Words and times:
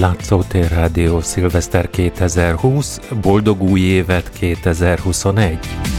Látszótér 0.00 0.70
Rádió 0.70 1.20
Szilveszter 1.20 1.90
2020, 1.90 3.00
boldog 3.22 3.62
új 3.62 3.80
évet 3.80 4.30
2021! 4.30 5.89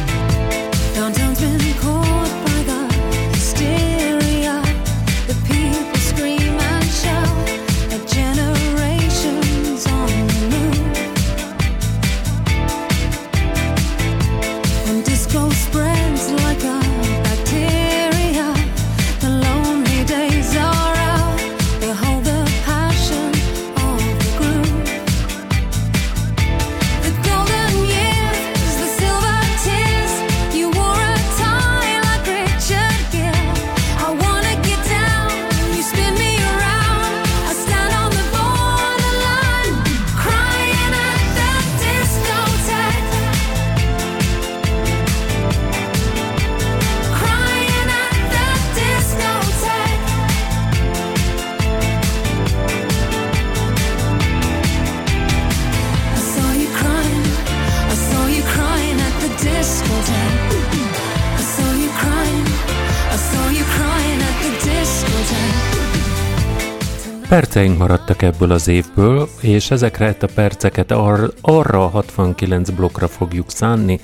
Perceink 67.61 67.81
maradtak 67.81 68.21
ebből 68.21 68.51
az 68.51 68.67
évből, 68.67 69.29
és 69.41 69.71
ezekre 69.71 70.15
a 70.21 70.25
perceket 70.35 70.91
ar- 70.91 71.33
arra 71.41 71.83
a 71.85 71.87
69 71.87 72.69
blokkra 72.69 73.07
fogjuk 73.07 73.51
szánni, 73.51 73.99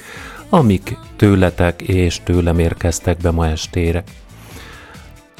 amik 0.50 0.98
tőletek 1.16 1.82
és 1.82 2.20
tőlem 2.24 2.60
érkeztek 2.60 3.18
be 3.18 3.32
ma 3.32 3.48
estére. 3.48 4.04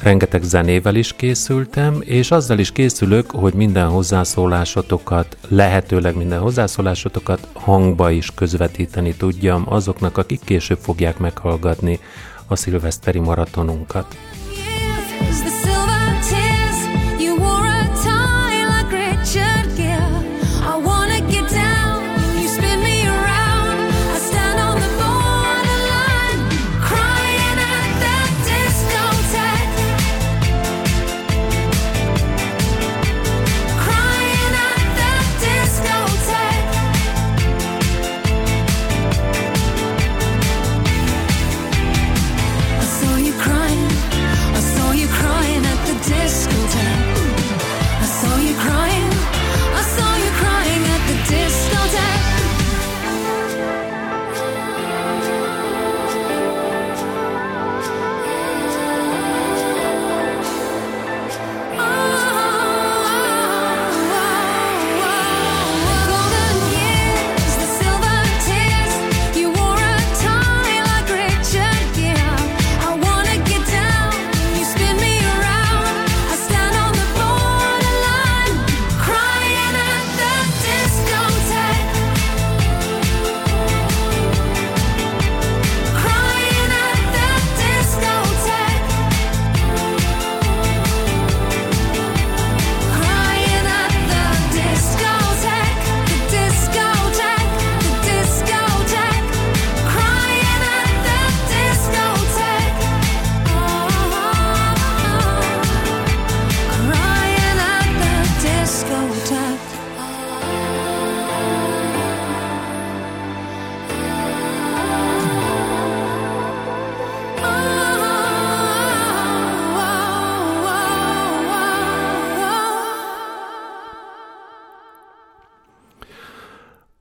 Rengeteg 0.02 0.42
zenével 0.42 0.94
is 0.94 1.12
készültem, 1.12 2.02
és 2.04 2.30
azzal 2.30 2.58
is 2.58 2.72
készülök, 2.72 3.30
hogy 3.30 3.54
minden 3.54 3.88
hozzászólásotokat, 3.88 5.36
lehetőleg 5.48 6.16
minden 6.16 6.40
hozzászólásotokat 6.40 7.48
hangba 7.52 8.10
is 8.10 8.30
közvetíteni 8.34 9.14
tudjam 9.14 9.64
azoknak, 9.68 10.18
akik 10.18 10.40
később 10.44 10.78
fogják 10.78 11.18
meghallgatni 11.18 12.00
a 12.46 12.56
szilveszteri 12.56 13.18
maratonunkat. 13.18 14.16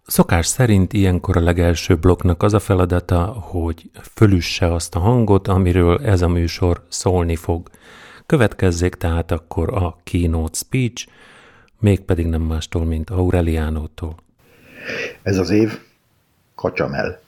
Szokás 0.07 0.45
szerint 0.45 0.93
ilyenkor 0.93 1.37
a 1.37 1.41
legelső 1.41 1.95
blokknak 1.95 2.43
az 2.43 2.53
a 2.53 2.59
feladata, 2.59 3.25
hogy 3.25 3.89
fölüsse 4.13 4.73
azt 4.73 4.95
a 4.95 4.99
hangot, 4.99 5.47
amiről 5.47 6.05
ez 6.05 6.21
a 6.21 6.27
műsor 6.27 6.83
szólni 6.89 7.35
fog. 7.35 7.69
Következzék 8.25 8.95
tehát 8.95 9.31
akkor 9.31 9.73
a 9.73 9.97
keynote 10.03 10.57
speech, 10.57 11.07
mégpedig 11.79 12.27
nem 12.27 12.41
mástól, 12.41 12.85
mint 12.85 13.09
Aureliánótól. 13.09 14.15
Ez 15.21 15.37
az 15.37 15.49
év 15.49 15.79
kacsamel. 16.55 17.21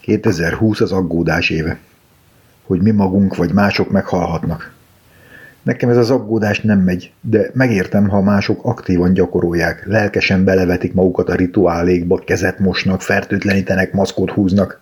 2020 0.00 0.80
az 0.80 0.92
aggódás 0.92 1.50
éve. 1.50 1.78
Hogy 2.62 2.82
mi 2.82 2.90
magunk 2.90 3.36
vagy 3.36 3.52
mások 3.52 3.90
meghalhatnak. 3.90 4.74
Nekem 5.64 5.88
ez 5.88 5.96
az 5.96 6.10
aggódás 6.10 6.60
nem 6.60 6.80
megy, 6.80 7.12
de 7.20 7.50
megértem, 7.52 8.08
ha 8.08 8.20
mások 8.20 8.64
aktívan 8.64 9.12
gyakorolják, 9.12 9.86
lelkesen 9.86 10.44
belevetik 10.44 10.94
magukat 10.94 11.28
a 11.28 11.34
rituálékba, 11.34 12.18
kezet 12.18 12.58
mosnak, 12.58 13.02
fertőtlenítenek, 13.02 13.92
maszkot 13.92 14.30
húznak. 14.30 14.80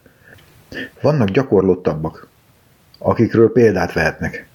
Vannak 1.00 1.29
gyakorlottabbak, 1.29 2.29
akikről 2.99 3.52
példát 3.52 3.93
vehetnek. 3.93 4.46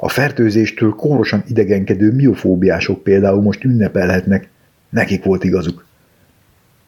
A 0.00 0.08
fertőzéstől 0.08 0.90
kórosan 0.90 1.42
idegenkedő 1.46 2.12
miofóbiások 2.12 3.02
például 3.02 3.42
most 3.42 3.64
ünnepelhetnek, 3.64 4.48
nekik 4.88 5.24
volt 5.24 5.44
igazuk. 5.44 5.86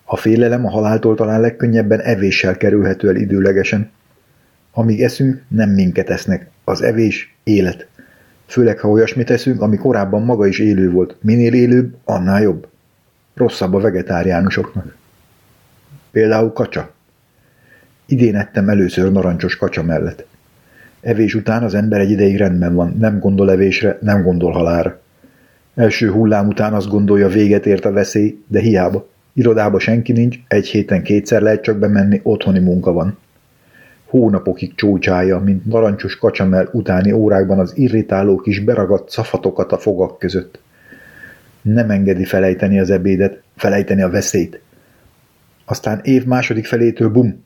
A 0.05 0.17
félelem 0.17 0.67
a 0.67 0.70
haláltól 0.70 1.14
talán 1.14 1.41
legkönnyebben 1.41 2.00
evéssel 2.00 2.56
kerülhető 2.56 3.08
el 3.08 3.17
időlegesen. 3.17 3.91
Amíg 4.73 5.02
eszünk, 5.02 5.43
nem 5.49 5.70
minket 5.70 6.11
esznek. 6.11 6.50
Az 6.64 6.82
evés 6.82 7.34
élet. 7.44 7.87
Főleg, 8.48 8.78
ha 8.78 8.88
olyasmit 8.88 9.26
teszünk, 9.26 9.60
ami 9.60 9.76
korábban 9.76 10.22
maga 10.22 10.46
is 10.46 10.58
élő 10.58 10.90
volt. 10.90 11.16
Minél 11.20 11.54
élőbb, 11.54 11.94
annál 12.04 12.42
jobb. 12.42 12.66
Rosszabb 13.34 13.74
a 13.74 13.80
vegetáriánusoknak. 13.80 14.96
Például 16.10 16.52
kacsa. 16.52 16.90
Idén 18.06 18.36
ettem 18.36 18.68
először 18.68 19.12
narancsos 19.12 19.56
kacsa 19.56 19.82
mellett. 19.82 20.26
Evés 21.00 21.34
után 21.34 21.62
az 21.62 21.74
ember 21.74 22.00
egy 22.00 22.10
ideig 22.10 22.36
rendben 22.36 22.74
van, 22.74 22.96
nem 22.98 23.18
gondol 23.18 23.50
evésre, 23.50 23.98
nem 24.00 24.22
gondol 24.22 24.52
halára. 24.52 25.00
Első 25.74 26.10
hullám 26.10 26.46
után 26.46 26.74
azt 26.74 26.88
gondolja, 26.88 27.28
véget 27.28 27.66
ért 27.66 27.84
a 27.84 27.92
veszély, 27.92 28.42
de 28.46 28.60
hiába. 28.60 29.08
Irodába 29.32 29.78
senki 29.78 30.12
nincs, 30.12 30.38
egy 30.48 30.66
héten 30.66 31.02
kétszer 31.02 31.42
lehet 31.42 31.62
csak 31.62 31.78
bemenni, 31.78 32.20
otthoni 32.22 32.58
munka 32.58 32.92
van 32.92 33.18
hónapokig 34.08 34.75
csócsálja, 34.75 35.38
mint 35.38 35.64
narancsos 35.64 36.16
kacsamel 36.16 36.69
utáni 36.72 37.12
órákban 37.12 37.58
az 37.58 37.72
irritáló 37.76 38.37
kis 38.37 38.60
beragadt 38.60 39.10
szafatokat 39.10 39.72
a 39.72 39.78
fogak 39.78 40.19
között. 40.19 40.60
Nem 41.62 41.90
engedi 41.90 42.25
felejteni 42.25 42.81
az 42.81 42.90
ebédet, 42.90 43.43
felejteni 43.56 44.02
a 44.02 44.10
veszélyt. 44.10 44.60
Aztán 45.64 46.00
év 46.02 46.25
második 46.25 46.66
felétől 46.66 47.08
bum, 47.08 47.44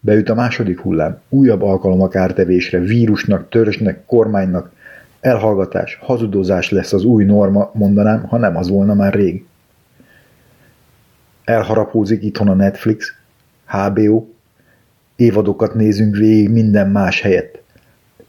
beüt 0.00 0.28
a 0.28 0.34
második 0.34 0.80
hullám, 0.80 1.20
újabb 1.28 1.62
alkalom 1.62 2.02
a 2.02 2.08
kártevésre, 2.08 2.78
vírusnak, 2.78 3.48
törzsnek, 3.48 4.04
kormánynak, 4.06 4.72
elhallgatás, 5.20 5.98
hazudozás 6.00 6.70
lesz 6.70 6.92
az 6.92 7.04
új 7.04 7.24
norma, 7.24 7.70
mondanám, 7.74 8.22
ha 8.22 8.38
nem 8.38 8.56
az 8.56 8.68
volna 8.68 8.94
már 8.94 9.14
rég. 9.14 9.44
Elharapózik 11.44 12.22
itthon 12.22 12.48
a 12.48 12.54
Netflix, 12.54 13.14
HBO, 13.66 14.31
évadokat 15.16 15.74
nézünk 15.74 16.16
végig 16.16 16.48
minden 16.48 16.90
más 16.90 17.20
helyett. 17.20 17.62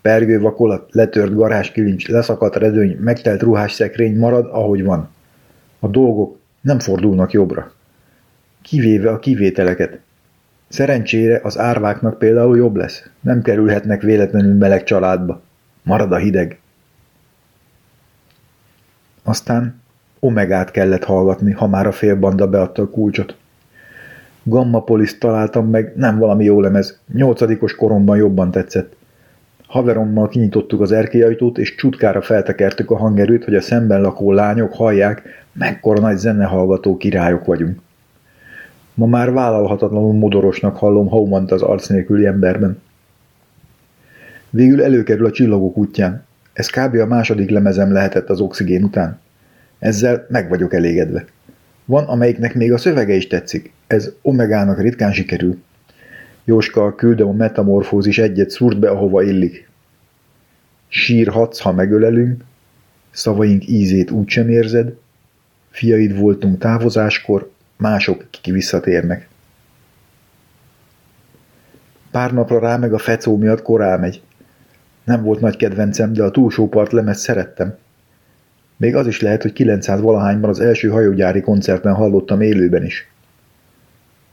Pergő 0.02 0.40
vakolat, 0.40 0.90
letört 0.92 1.36
garázskilincs, 1.36 2.08
leszakadt 2.08 2.56
redőny, 2.56 2.98
megtelt 3.00 3.42
ruhás 3.42 3.72
szekrény 3.72 4.18
marad, 4.18 4.50
ahogy 4.52 4.84
van. 4.84 5.10
A 5.80 5.88
dolgok 5.88 6.38
nem 6.62 6.80
fordulnak 6.80 7.32
jobbra. 7.32 7.72
Kivéve 8.62 9.12
a 9.12 9.20
kivételeket. 9.20 10.00
Szerencsére 10.68 11.40
az 11.44 11.58
árváknak 11.58 12.18
például 12.18 12.58
jobb 12.58 12.76
lesz. 12.76 13.10
Nem 13.20 13.42
kerülhetnek 13.42 14.02
véletlenül 14.02 14.54
meleg 14.54 14.84
családba. 14.84 15.42
Marad 15.84 16.12
a 16.12 16.18
hideg. 16.18 16.60
Aztán 19.24 19.82
Omegát 20.20 20.72
kellett 20.72 21.04
hallgatni, 21.04 21.52
ha 21.52 21.68
már 21.68 21.88
a 21.88 21.92
félbanda 21.92 22.48
beadta 22.48 22.82
a 22.82 22.90
kulcsot. 22.90 23.38
Gamma 24.44 24.80
Police 24.80 25.18
találtam 25.20 25.70
meg, 25.70 25.94
nem 25.96 26.18
valami 26.18 26.44
jó 26.44 26.62
lemez. 26.62 27.00
Nyolcadikos 27.14 27.76
koromban 27.76 28.18
jobban 28.18 28.52
tetszett. 28.52 28.96
Haverommal 29.68 30.28
kinyitottuk 30.28 30.82
az 30.82 30.92
erkélyajtót, 30.92 31.58
és 31.58 31.76
csutkára 31.76 32.22
feltekertük 32.22 32.92
a 32.92 32.98
hangerőt, 32.98 33.44
hogy 33.44 33.56
a 33.56 33.62
szemben 33.62 34.02
lakó 34.02 34.32
lányok 34.32 34.74
hallják, 34.74 35.22
mekkora 35.54 36.00
nagy 36.00 36.18
zenehallgató 36.18 36.98
királyok 36.98 37.46
vagyunk. 37.46 37.80
Ma 38.94 39.06
már 39.06 39.32
vállalhatatlanul 39.32 40.14
modorosnak 40.14 40.78
hallom 40.78 41.08
Haumant 41.08 41.52
az 41.52 41.62
arc 41.62 41.88
nélküli 41.88 42.26
emberben. 42.26 42.82
Végül 44.50 44.84
előkerül 44.84 45.26
a 45.26 45.32
csillagok 45.32 45.78
útján. 45.78 46.26
Ez 46.54 46.70
kb. 46.70 46.96
a 46.96 47.06
második 47.06 47.50
lemezem 47.50 47.92
lehetett 47.92 48.30
az 48.30 48.40
oxigén 48.40 48.84
után. 48.84 49.20
Ezzel 49.80 50.26
meg 50.30 50.50
vagyok 50.50 50.74
elégedve. 50.74 51.26
Van, 51.86 52.04
amelyiknek 52.04 52.56
még 52.56 52.74
a 52.74 52.78
szövege 52.78 53.14
is 53.14 53.28
tetszik. 53.28 53.74
Ez 53.94 54.12
Omegának 54.22 54.82
ritkán 54.82 55.14
sikerül. 55.14 55.62
Jóska, 56.44 56.96
küldöm 56.96 57.28
a 57.28 57.32
metamorfózis 57.32 58.18
egyet 58.18 58.50
szúrt 58.50 58.80
be, 58.80 58.90
ahova 58.90 59.24
illik. 59.24 59.70
Sírhatsz, 60.88 61.60
ha 61.60 61.72
megölelünk, 61.72 62.44
szavaink 63.12 63.68
ízét 63.68 64.12
úgysem 64.12 64.50
érzed, 64.50 64.94
fiaid 65.70 66.18
voltunk 66.18 66.58
távozáskor, 66.58 67.52
mások, 67.78 68.26
kik 68.30 68.54
visszatérnek. 68.54 69.28
Pár 72.12 72.34
napra 72.34 72.60
rá 72.60 72.78
meg 72.78 72.94
a 72.94 72.98
fecó 72.98 73.38
miatt 73.38 73.62
korá 73.62 73.98
megy. 73.98 74.22
Nem 75.04 75.24
volt 75.24 75.40
nagy 75.40 75.56
kedvencem, 75.56 76.14
de 76.14 76.24
a 76.24 76.32
túlsó 76.32 76.70
part 76.70 76.92
lemez 76.92 77.20
szerettem. 77.20 77.78
Még 78.78 78.96
az 78.96 79.08
is 79.08 79.22
lehet, 79.22 79.42
hogy 79.42 79.54
900 79.54 80.02
valahányban 80.02 80.50
az 80.50 80.60
első 80.60 80.90
hajógyári 80.90 81.42
koncerten 81.42 81.94
hallottam 81.94 82.42
élőben 82.42 82.86
is. 82.86 83.13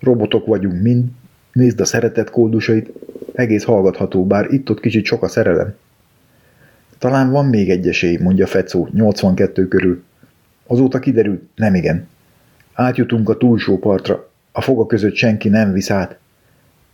Robotok 0.00 0.46
vagyunk 0.46 0.82
mind, 0.82 1.08
nézd 1.52 1.80
a 1.80 1.84
szeretet 1.84 2.30
kódusait, 2.30 2.92
egész 3.34 3.64
hallgatható, 3.64 4.26
bár 4.26 4.52
itt-ott 4.52 4.80
kicsit 4.80 5.04
sok 5.04 5.22
a 5.22 5.28
szerelem. 5.28 5.74
Talán 6.98 7.30
van 7.30 7.46
még 7.46 7.70
egy 7.70 7.88
esély, 7.88 8.16
mondja 8.16 8.46
Fecó, 8.46 8.88
82 8.92 9.68
körül. 9.68 10.02
Azóta 10.66 10.98
kiderült, 10.98 11.42
nem 11.54 11.74
igen. 11.74 12.08
Átjutunk 12.72 13.28
a 13.28 13.36
túlsó 13.36 13.78
partra, 13.78 14.30
a 14.52 14.60
foga 14.60 14.86
között 14.86 15.14
senki 15.14 15.48
nem 15.48 15.72
visz 15.72 15.90
át. 15.90 16.18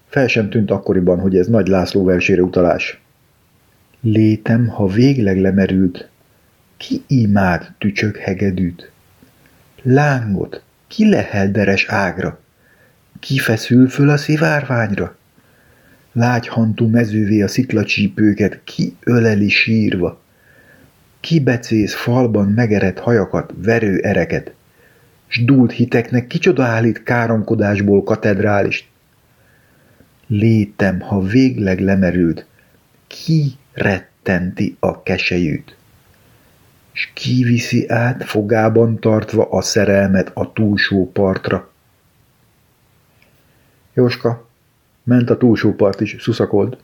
Fel 0.08 0.26
sem 0.26 0.50
tűnt 0.50 0.70
akkoriban, 0.70 1.20
hogy 1.20 1.36
ez 1.36 1.46
Nagy 1.46 1.66
László 1.66 2.04
versére 2.04 2.42
utalás. 2.42 3.00
Létem, 4.00 4.66
ha 4.66 4.86
végleg 4.86 5.40
lemerült, 5.40 6.08
ki 6.76 7.02
imád 7.06 7.74
tücsök 7.78 8.16
hegedűt? 8.16 8.90
Lángot, 9.82 10.62
ki 10.86 11.08
lehel 11.08 11.50
deres 11.50 11.86
ágra? 11.88 12.38
Ki 13.20 13.38
feszül 13.38 13.88
föl 13.88 14.08
a 14.08 14.16
szivárványra? 14.16 15.16
Lágyhantú 16.12 16.88
mezővé 16.88 17.42
a 17.42 17.48
sziklacsípőket, 17.48 18.60
ki 18.64 18.96
öleli 19.00 19.48
sírva? 19.48 20.20
Ki 21.20 21.40
becész 21.40 21.94
falban 21.94 22.48
megerett 22.48 22.98
hajakat, 22.98 23.52
verő 23.56 23.98
ereket? 23.98 24.54
S 25.26 25.44
dúlt 25.44 25.72
hiteknek 25.72 26.26
kicsoda 26.26 26.64
állít 26.64 27.02
káromkodásból 27.02 28.02
katedrálist? 28.02 28.86
Létem, 30.26 31.00
ha 31.00 31.20
végleg 31.20 31.80
lemerült, 31.80 32.46
ki 33.06 33.52
rettenti 33.72 34.76
a 34.80 35.02
kesejűt? 35.02 35.76
s 36.96 37.10
kiviszi 37.12 37.88
át 37.88 38.24
fogában 38.24 38.98
tartva 39.00 39.48
a 39.50 39.62
szerelmet 39.62 40.30
a 40.34 40.52
túlsó 40.52 41.10
partra. 41.12 41.70
Jóska, 43.96 44.46
ment 45.02 45.30
a 45.30 45.36
túlsó 45.36 45.72
part 45.72 46.00
is, 46.00 46.16
szuszakold. 46.18 46.76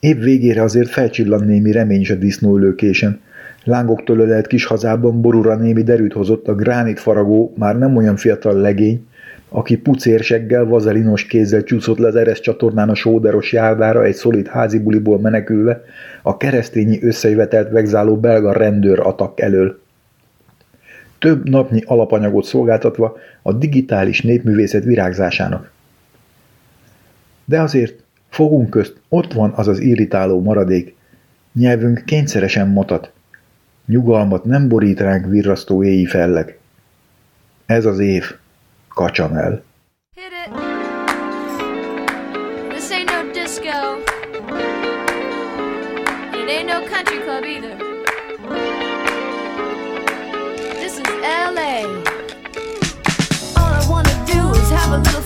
Épp 0.00 0.20
végére 0.20 0.62
azért 0.62 0.88
felcsillan 0.88 1.44
némi 1.44 1.72
remény 1.72 2.00
is 2.00 2.10
a 2.10 2.14
disznóülőkésen. 2.14 3.20
Lángoktól 3.64 4.18
ölelt 4.18 4.46
kis 4.46 4.64
hazában 4.64 5.20
borúra 5.20 5.56
némi 5.56 5.82
derűt 5.82 6.12
hozott 6.12 6.48
a 6.48 6.54
gránit 6.54 7.00
faragó, 7.00 7.52
már 7.56 7.78
nem 7.78 7.96
olyan 7.96 8.16
fiatal 8.16 8.54
legény, 8.60 9.06
aki 9.48 9.76
pucérseggel, 9.76 10.64
vazelinos 10.64 11.26
kézzel 11.26 11.62
csúszott 11.62 11.98
le 11.98 12.06
az 12.06 12.16
eres 12.16 12.40
csatornán 12.40 12.88
a 12.88 12.94
sóderos 12.94 13.52
járdára 13.52 14.04
egy 14.04 14.14
szolid 14.14 14.46
házi 14.46 14.78
buliból 14.78 15.18
menekülve, 15.18 15.84
a 16.22 16.36
keresztényi 16.36 17.02
összejövetelt 17.02 17.70
vegzáló 17.70 18.16
belga 18.16 18.52
rendőr 18.52 19.00
atak 19.00 19.40
elől. 19.40 19.81
Több 21.22 21.48
napnyi 21.48 21.82
alapanyagot 21.86 22.44
szolgáltatva 22.44 23.16
a 23.42 23.52
digitális 23.52 24.20
népművészet 24.22 24.84
virágzásának. 24.84 25.70
De 27.44 27.60
azért 27.60 28.02
fogunk 28.28 28.70
közt 28.70 29.00
ott 29.08 29.32
van 29.32 29.52
az 29.56 29.68
az 29.68 29.78
irritáló 29.78 30.40
maradék, 30.40 30.94
nyelvünk 31.52 32.02
kényszeresen 32.04 32.68
motat. 32.68 33.12
Nyugalmat 33.86 34.44
nem 34.44 34.68
borít 34.68 35.00
ránk 35.00 35.26
virrasztó 35.26 35.84
éji 35.84 36.06
felleg. 36.06 36.58
Ez 37.66 37.84
az 37.84 37.98
év, 37.98 38.24
Kacsanel. 38.88 39.62
Hit 40.14 40.24
it. 40.46 40.52
This 42.68 42.90
ain't 42.90 43.10
no 43.10 43.30
disco. 43.32 43.78
It 46.40 46.48
ain't 46.48 46.66
no 46.66 46.80
country 46.90 47.18
club 47.18 47.44
either. 47.44 47.71
A 54.92 54.98
little 54.98 55.21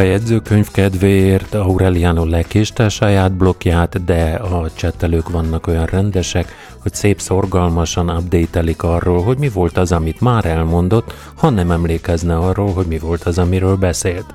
a 0.00 0.02
jegyzőkönyv 0.02 0.70
kedvéért 0.70 1.54
Aureliano 1.54 2.24
lekéste 2.24 2.84
a 2.84 2.88
saját 2.88 3.32
blokkját, 3.32 4.04
de 4.04 4.32
a 4.34 4.70
csettelők 4.74 5.28
vannak 5.28 5.66
olyan 5.66 5.86
rendesek, 5.86 6.54
hogy 6.78 6.94
szép 6.94 7.20
szorgalmasan 7.20 8.08
update 8.08 8.86
arról, 8.86 9.22
hogy 9.22 9.38
mi 9.38 9.48
volt 9.48 9.78
az, 9.78 9.92
amit 9.92 10.20
már 10.20 10.44
elmondott, 10.44 11.14
ha 11.34 11.50
nem 11.50 11.70
emlékezne 11.70 12.36
arról, 12.36 12.72
hogy 12.72 12.86
mi 12.86 12.98
volt 12.98 13.22
az, 13.22 13.38
amiről 13.38 13.76
beszélt. 13.76 14.34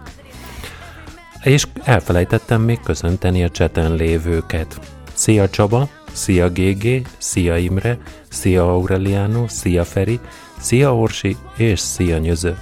És 1.44 1.68
elfelejtettem 1.84 2.62
még 2.62 2.80
köszönteni 2.84 3.44
a 3.44 3.50
cseten 3.50 3.96
lévőket. 3.96 4.80
Szia 5.14 5.50
Csaba, 5.50 5.90
szia 6.12 6.50
GG, 6.50 7.08
szia 7.18 7.58
Imre, 7.58 7.98
szia 8.30 8.74
Aureliano, 8.74 9.48
szia 9.48 9.84
Feri, 9.84 10.20
szia 10.60 10.96
Orsi 10.96 11.38
és 11.58 11.80
szia 11.80 12.18
Nyöző. 12.18 12.58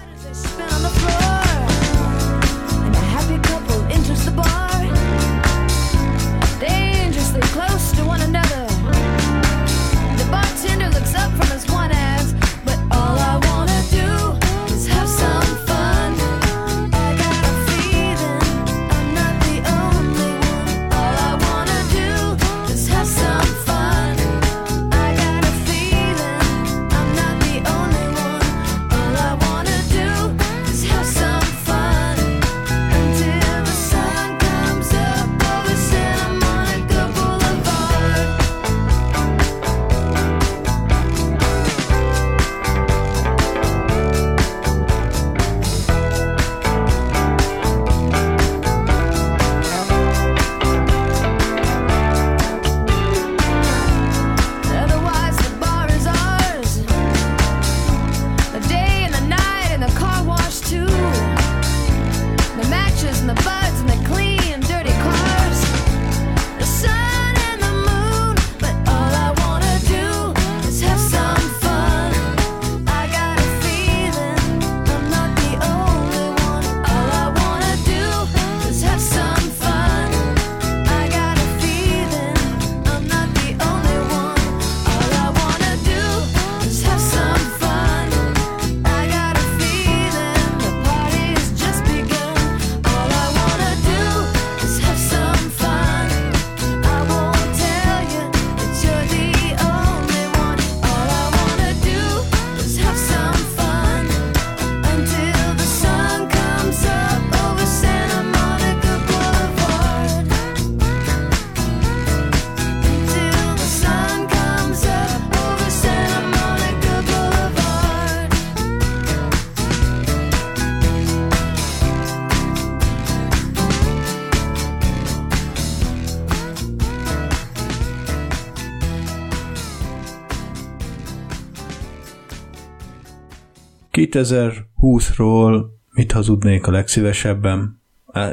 2020-ról 134.11 135.65
mit 135.91 136.11
hazudnék 136.11 136.67
a 136.67 136.71
legszívesebben? 136.71 137.81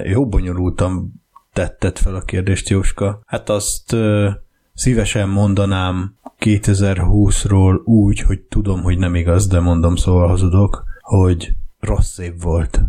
Jó 0.05 0.27
bonyolultan 0.29 1.23
tetted 1.53 1.99
fel 1.99 2.15
a 2.15 2.21
kérdést, 2.21 2.69
Jóska. 2.69 3.23
Hát 3.27 3.49
azt 3.49 3.93
ö, 3.93 4.31
szívesen 4.75 5.29
mondanám 5.29 6.15
2020-ról 6.41 7.85
úgy, 7.85 8.21
hogy 8.21 8.41
tudom, 8.41 8.83
hogy 8.83 8.99
nem 8.99 9.15
igaz, 9.15 9.47
de 9.47 9.61
mondom, 9.61 9.97
szóval 9.97 10.29
hazudok, 10.29 10.85
hogy 11.01 11.53
rossz 11.81 12.19
év 12.19 12.41
volt. 12.41 12.81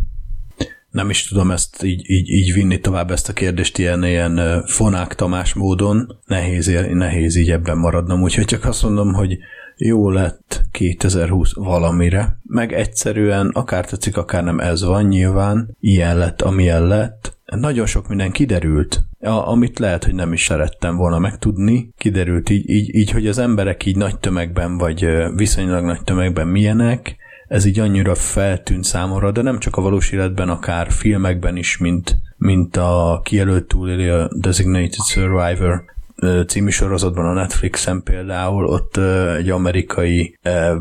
Nem 0.90 1.10
is 1.10 1.28
tudom 1.28 1.50
ezt 1.50 1.82
így, 1.82 2.10
így, 2.10 2.28
így 2.28 2.52
vinni 2.52 2.80
tovább 2.80 3.10
ezt 3.10 3.28
a 3.28 3.32
kérdést 3.32 3.78
ilyen, 3.78 4.04
ilyen 4.04 4.64
fonák 4.66 5.14
Tamás 5.14 5.54
módon. 5.54 6.18
Nehéz, 6.26 6.66
nehéz 6.92 7.36
így 7.36 7.50
ebben 7.50 7.78
maradnom, 7.78 8.22
úgyhogy 8.22 8.44
csak 8.44 8.64
azt 8.64 8.82
mondom, 8.82 9.12
hogy 9.12 9.38
jó 9.86 10.10
lett 10.10 10.64
2020 10.70 11.54
valamire, 11.54 12.38
meg 12.42 12.72
egyszerűen 12.72 13.48
akár 13.48 13.86
tetszik, 13.86 14.16
akár 14.16 14.44
nem 14.44 14.60
ez 14.60 14.84
van 14.84 15.04
nyilván, 15.04 15.76
ilyen 15.80 16.18
lett, 16.18 16.42
amilyen 16.42 16.86
lett, 16.86 17.36
nagyon 17.44 17.86
sok 17.86 18.08
minden 18.08 18.30
kiderült, 18.30 19.02
amit 19.20 19.78
lehet, 19.78 20.04
hogy 20.04 20.14
nem 20.14 20.32
is 20.32 20.44
szerettem 20.44 20.96
volna 20.96 21.18
megtudni, 21.18 21.92
kiderült 21.98 22.50
így, 22.50 22.70
így, 22.70 22.94
így, 22.94 23.10
hogy 23.10 23.26
az 23.26 23.38
emberek 23.38 23.86
így 23.86 23.96
nagy 23.96 24.18
tömegben, 24.18 24.78
vagy 24.78 25.06
viszonylag 25.36 25.84
nagy 25.84 26.02
tömegben 26.02 26.46
milyenek, 26.46 27.16
ez 27.48 27.64
így 27.64 27.78
annyira 27.78 28.14
feltűnt 28.14 28.84
számomra, 28.84 29.30
de 29.30 29.42
nem 29.42 29.58
csak 29.58 29.76
a 29.76 29.82
valós 29.82 30.10
életben, 30.10 30.48
akár 30.48 30.90
filmekben 30.90 31.56
is, 31.56 31.78
mint, 31.78 32.16
mint 32.36 32.76
a 32.76 33.20
kijelölt 33.24 33.64
túléli 33.64 34.08
a 34.08 34.28
Designated 34.40 35.04
Survivor 35.06 35.84
című 36.46 36.70
sorozatban 36.70 37.24
a 37.24 37.32
Netflixen 37.32 38.02
például 38.02 38.66
ott 38.66 38.96
egy 39.36 39.50
amerikai 39.50 40.38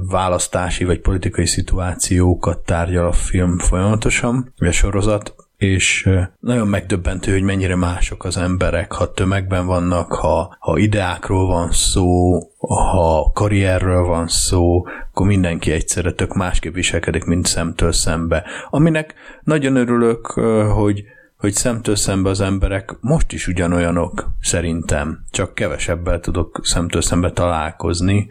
választási 0.10 0.84
vagy 0.84 1.00
politikai 1.00 1.46
szituációkat 1.46 2.60
tárgyal 2.60 3.06
a 3.06 3.12
film 3.12 3.58
folyamatosan, 3.58 4.54
vagy 4.58 4.68
a 4.68 4.72
sorozat, 4.72 5.36
és 5.58 6.10
nagyon 6.40 6.68
megdöbbentő, 6.68 7.32
hogy 7.32 7.42
mennyire 7.42 7.76
mások 7.76 8.24
az 8.24 8.38
emberek, 8.38 8.92
ha 8.92 9.14
tömegben 9.14 9.66
vannak, 9.66 10.14
ha, 10.14 10.56
ha 10.60 10.78
ideákról 10.78 11.48
van 11.48 11.72
szó, 11.72 12.40
ha 12.58 13.32
karrierről 13.34 14.04
van 14.04 14.28
szó, 14.28 14.86
akkor 15.12 15.28
mindenki 15.28 15.72
egyszerre 15.72 16.12
tök 16.12 16.34
másképp 16.34 16.74
viselkedik, 16.74 17.24
mint 17.24 17.46
szemtől 17.46 17.92
szembe. 17.92 18.44
Aminek 18.70 19.14
nagyon 19.44 19.76
örülök, 19.76 20.26
hogy 20.74 21.04
hogy 21.42 21.54
szemtől 21.54 21.96
szembe 21.96 22.30
az 22.30 22.42
emberek 22.42 22.96
most 23.00 23.32
is 23.32 23.48
ugyanolyanok, 23.48 24.30
szerintem. 24.42 25.24
Csak 25.32 25.56
kevesebbel 25.56 26.20
tudok 26.20 26.60
szemtől 26.64 27.02
szembe 27.02 27.32
találkozni, 27.32 28.28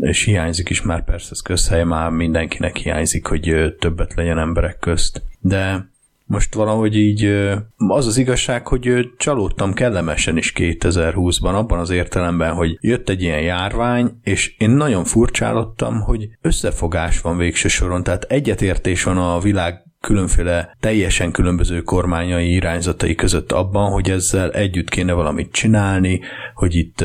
és 0.00 0.24
hiányzik 0.24 0.70
is 0.70 0.82
már 0.82 1.04
persze 1.04 1.28
ez 1.30 1.40
közhely, 1.40 1.84
már 1.84 2.10
mindenkinek 2.10 2.76
hiányzik, 2.76 3.26
hogy 3.26 3.74
többet 3.78 4.14
legyen 4.14 4.38
emberek 4.38 4.78
közt. 4.78 5.22
De 5.40 5.92
most 6.26 6.54
valahogy 6.54 6.96
így 6.96 7.24
az 7.76 8.06
az 8.06 8.16
igazság, 8.16 8.66
hogy 8.66 9.10
csalódtam 9.16 9.72
kellemesen 9.72 10.36
is 10.36 10.52
2020-ban, 10.56 11.54
abban 11.54 11.78
az 11.78 11.90
értelemben, 11.90 12.52
hogy 12.52 12.78
jött 12.80 13.08
egy 13.08 13.22
ilyen 13.22 13.40
járvány, 13.40 14.18
és 14.22 14.54
én 14.58 14.70
nagyon 14.70 15.04
furcsálottam, 15.04 16.00
hogy 16.00 16.28
összefogás 16.40 17.20
van 17.20 17.36
végső 17.36 17.68
soron, 17.68 18.02
tehát 18.02 18.24
egyetértés 18.24 19.02
van 19.02 19.16
a 19.16 19.38
világ 19.38 19.82
különféle 20.04 20.76
teljesen 20.80 21.32
különböző 21.32 21.82
kormányai 21.82 22.52
irányzatai 22.52 23.14
között 23.14 23.52
abban, 23.52 23.90
hogy 23.90 24.10
ezzel 24.10 24.50
együtt 24.50 24.88
kéne 24.88 25.12
valamit 25.12 25.52
csinálni, 25.52 26.20
hogy 26.54 26.74
itt 26.74 27.04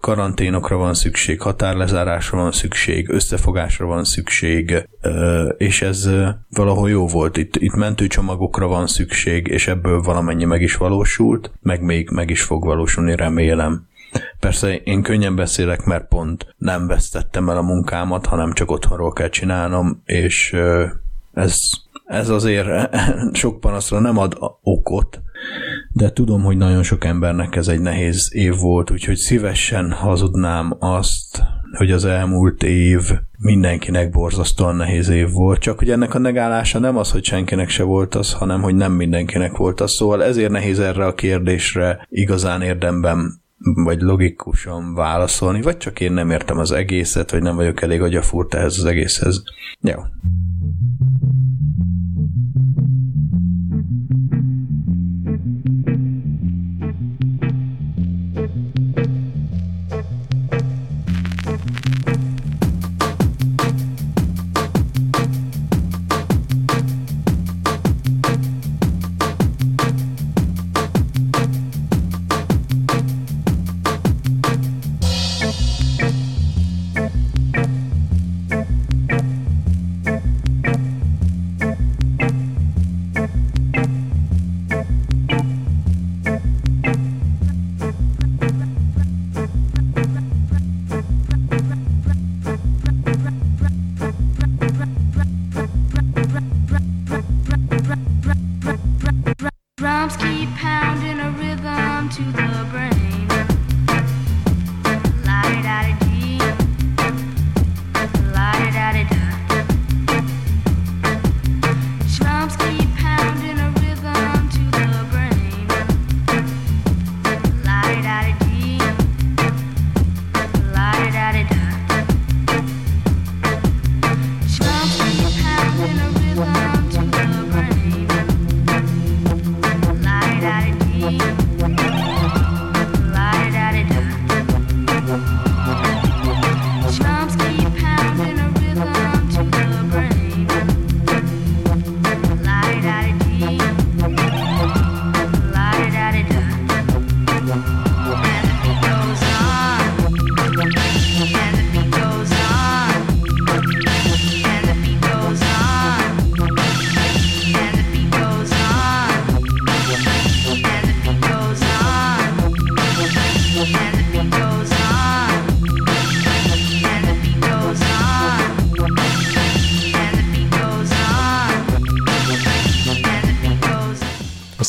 karanténokra 0.00 0.76
van 0.76 0.94
szükség, 0.94 1.40
határlezárásra 1.40 2.38
van 2.38 2.52
szükség, 2.52 3.08
összefogásra 3.08 3.86
van 3.86 4.04
szükség, 4.04 4.88
és 5.56 5.82
ez 5.82 6.10
valahol 6.50 6.90
jó 6.90 7.06
volt. 7.06 7.36
Itt, 7.36 7.56
itt 7.56 7.74
mentőcsomagokra 7.74 8.66
van 8.66 8.86
szükség, 8.86 9.46
és 9.46 9.68
ebből 9.68 10.02
valamennyi 10.02 10.44
meg 10.44 10.62
is 10.62 10.76
valósult, 10.76 11.52
meg 11.62 11.82
még 11.82 12.10
meg 12.10 12.30
is 12.30 12.42
fog 12.42 12.64
valósulni, 12.64 13.16
remélem. 13.16 13.86
Persze 14.40 14.76
én 14.76 15.02
könnyen 15.02 15.36
beszélek, 15.36 15.84
mert 15.84 16.08
pont 16.08 16.54
nem 16.58 16.86
vesztettem 16.86 17.48
el 17.48 17.56
a 17.56 17.62
munkámat, 17.62 18.26
hanem 18.26 18.52
csak 18.52 18.70
otthonról 18.70 19.12
kell 19.12 19.28
csinálnom, 19.28 20.02
és 20.04 20.56
ez 21.32 21.70
ez 22.14 22.28
azért 22.28 22.68
sok 23.32 23.60
panaszra 23.60 24.00
nem 24.00 24.18
ad 24.18 24.36
okot, 24.62 25.20
de 25.92 26.12
tudom, 26.12 26.42
hogy 26.42 26.56
nagyon 26.56 26.82
sok 26.82 27.04
embernek 27.04 27.56
ez 27.56 27.68
egy 27.68 27.80
nehéz 27.80 28.30
év 28.32 28.56
volt, 28.56 28.90
úgyhogy 28.90 29.16
szívesen 29.16 29.92
hazudnám 29.92 30.76
azt, 30.78 31.42
hogy 31.76 31.90
az 31.90 32.04
elmúlt 32.04 32.62
év 32.62 33.00
mindenkinek 33.38 34.10
borzasztóan 34.10 34.76
nehéz 34.76 35.08
év 35.08 35.30
volt, 35.30 35.60
csak 35.60 35.78
hogy 35.78 35.90
ennek 35.90 36.14
a 36.14 36.18
negálása 36.18 36.78
nem 36.78 36.96
az, 36.96 37.10
hogy 37.10 37.24
senkinek 37.24 37.68
se 37.68 37.82
volt 37.82 38.14
az, 38.14 38.32
hanem 38.32 38.62
hogy 38.62 38.74
nem 38.74 38.92
mindenkinek 38.92 39.56
volt 39.56 39.80
az, 39.80 39.92
szóval 39.92 40.24
ezért 40.24 40.50
nehéz 40.50 40.78
erre 40.78 41.06
a 41.06 41.14
kérdésre 41.14 42.06
igazán 42.10 42.62
érdemben 42.62 43.42
vagy 43.84 44.00
logikusan 44.00 44.94
válaszolni, 44.94 45.62
vagy 45.62 45.76
csak 45.76 46.00
én 46.00 46.12
nem 46.12 46.30
értem 46.30 46.58
az 46.58 46.72
egészet, 46.72 47.30
vagy 47.30 47.42
nem 47.42 47.56
vagyok 47.56 47.82
elég 47.82 48.02
agyafúrt 48.02 48.54
ehhez 48.54 48.78
az 48.78 48.84
egészhez. 48.84 49.42
Jó. 49.80 50.00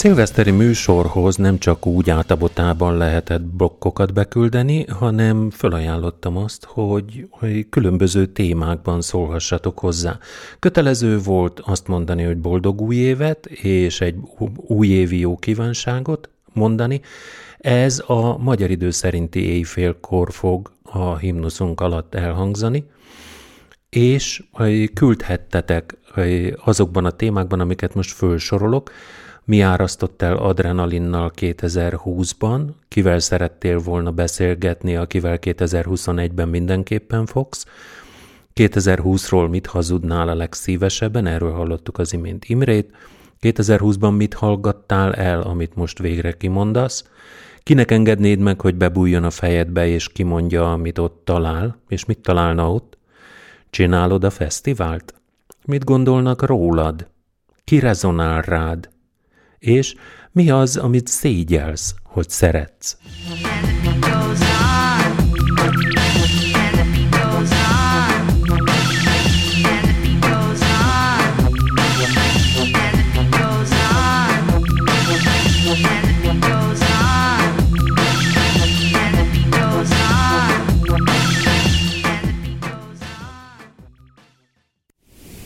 Szilveszteri 0.05 0.51
műsorhoz 0.51 1.35
nem 1.35 1.57
csak 1.57 1.85
úgy 1.85 2.09
átabotában 2.09 2.97
lehetett 2.97 3.41
blokkokat 3.41 4.13
beküldeni, 4.13 4.85
hanem 4.85 5.49
felajánlottam 5.49 6.37
azt, 6.37 6.63
hogy, 6.65 7.27
hogy 7.29 7.69
különböző 7.69 8.25
témákban 8.25 9.01
szólhassatok 9.01 9.79
hozzá. 9.79 10.17
Kötelező 10.59 11.19
volt 11.19 11.59
azt 11.59 11.87
mondani, 11.87 12.23
hogy 12.23 12.37
boldog 12.37 12.81
új 12.81 12.95
évet 12.95 13.45
és 13.45 14.01
egy 14.01 14.15
újévi 14.55 15.19
jó 15.19 15.35
kívánságot 15.37 16.29
mondani. 16.53 17.01
Ez 17.57 18.03
a 18.07 18.37
magyar 18.37 18.69
idő 18.69 18.89
szerinti 18.91 19.39
éjfélkor 19.45 20.31
fog 20.31 20.71
a 20.83 21.17
himnuszunk 21.17 21.81
alatt 21.81 22.15
elhangzani, 22.15 22.83
és 23.89 24.43
küldhettetek 24.93 25.97
azokban 26.63 27.05
a 27.05 27.11
témákban, 27.11 27.59
amiket 27.59 27.93
most 27.95 28.11
fölsorolok, 28.11 28.91
mi 29.45 29.61
árasztott 29.61 30.21
el 30.21 30.37
adrenalinnal 30.37 31.31
2020-ban, 31.35 32.61
kivel 32.87 33.19
szerettél 33.19 33.79
volna 33.79 34.11
beszélgetni, 34.11 34.95
akivel 34.95 35.37
2021-ben 35.41 36.49
mindenképpen 36.49 37.25
fogsz, 37.25 37.65
2020-ról 38.55 39.49
mit 39.49 39.65
hazudnál 39.65 40.29
a 40.29 40.35
legszívesebben, 40.35 41.25
erről 41.25 41.51
hallottuk 41.51 41.97
az 41.97 42.13
imént 42.13 42.45
Imrét, 42.45 42.95
2020-ban 43.41 44.15
mit 44.17 44.33
hallgattál 44.33 45.13
el, 45.13 45.41
amit 45.41 45.75
most 45.75 45.99
végre 45.99 46.31
kimondasz, 46.31 47.09
kinek 47.63 47.91
engednéd 47.91 48.39
meg, 48.39 48.61
hogy 48.61 48.75
bebújjon 48.75 49.23
a 49.23 49.29
fejedbe, 49.29 49.87
és 49.87 50.07
kimondja, 50.07 50.71
amit 50.71 50.97
ott 50.97 51.21
talál, 51.23 51.77
és 51.87 52.05
mit 52.05 52.19
találna 52.19 52.71
ott? 52.71 52.97
Csinálod 53.69 54.23
a 54.23 54.29
fesztivált? 54.29 55.13
Mit 55.65 55.83
gondolnak 55.83 56.45
rólad? 56.45 57.07
Ki 57.63 57.79
rezonál 57.79 58.41
rád? 58.41 58.89
És 59.59 59.95
mi 60.31 60.49
az, 60.49 60.77
amit 60.77 61.07
szégyelsz, 61.07 61.95
hogy 62.03 62.29
szeretsz. 62.29 62.97